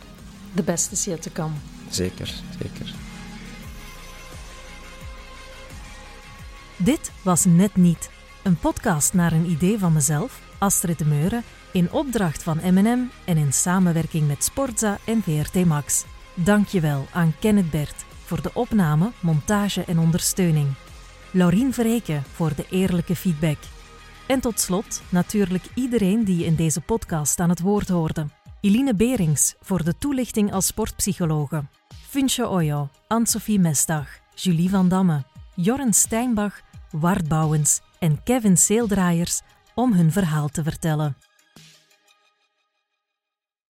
De 0.55 0.63
beste 0.63 0.93
is 0.93 1.05
to 1.21 1.31
come. 1.33 1.55
Zeker, 1.91 2.35
zeker. 2.61 2.95
Dit 6.77 7.11
was 7.23 7.45
Net 7.45 7.77
Niet, 7.77 8.11
een 8.43 8.59
podcast 8.59 9.15
naar 9.15 9.33
een 9.33 9.51
idee 9.51 9.79
van 9.79 9.93
mezelf, 9.93 10.41
Astrid 10.59 10.99
de 10.99 11.05
Meuren, 11.05 11.43
in 11.73 11.93
opdracht 11.93 12.43
van 12.43 12.61
M&M 12.63 13.01
en 13.25 13.37
in 13.37 13.53
samenwerking 13.53 14.27
met 14.27 14.45
Sportza 14.45 14.99
en 15.05 15.23
VRT 15.23 15.65
Max. 15.65 16.05
Dankjewel 16.35 17.07
aan 17.13 17.35
Kenneth 17.41 17.71
Bert 17.71 18.05
voor 18.25 18.43
de 18.43 18.51
opname, 18.55 19.13
montage 19.21 19.85
en 19.85 19.99
ondersteuning. 19.99 20.67
Laurien 21.31 21.73
Verreken 21.73 22.23
voor 22.33 22.55
de 22.55 22.67
eerlijke 22.71 23.17
feedback. 23.17 23.59
En 24.27 24.41
tot 24.41 24.61
slot 24.61 25.03
natuurlijk 25.09 25.65
iedereen 25.75 26.25
die 26.25 26.45
in 26.45 26.55
deze 26.55 26.81
podcast 26.81 27.41
aan 27.41 27.49
het 27.49 27.61
woord 27.61 27.89
hoorde. 27.89 28.27
Eline 28.61 28.95
Berings 28.95 29.55
voor 29.61 29.85
de 29.85 29.99
toelichting 29.99 30.53
als 30.53 30.67
sportpsychologe. 30.67 31.65
Funcho 32.09 32.47
Oyo, 32.47 32.89
Anne-Sophie 33.07 33.59
Mesdag, 33.59 34.09
Julie 34.35 34.71
van 34.71 34.89
Damme, 34.89 35.25
Jorren 35.55 35.93
Steinbach, 35.93 36.61
Wart 36.91 37.29
Bouwens 37.29 37.81
en 37.99 38.23
Kevin 38.23 38.57
Seeldraaiers 38.57 39.41
om 39.75 39.93
hun 39.93 40.13
verhaal 40.13 40.49
te 40.49 40.63
vertellen. 40.63 41.17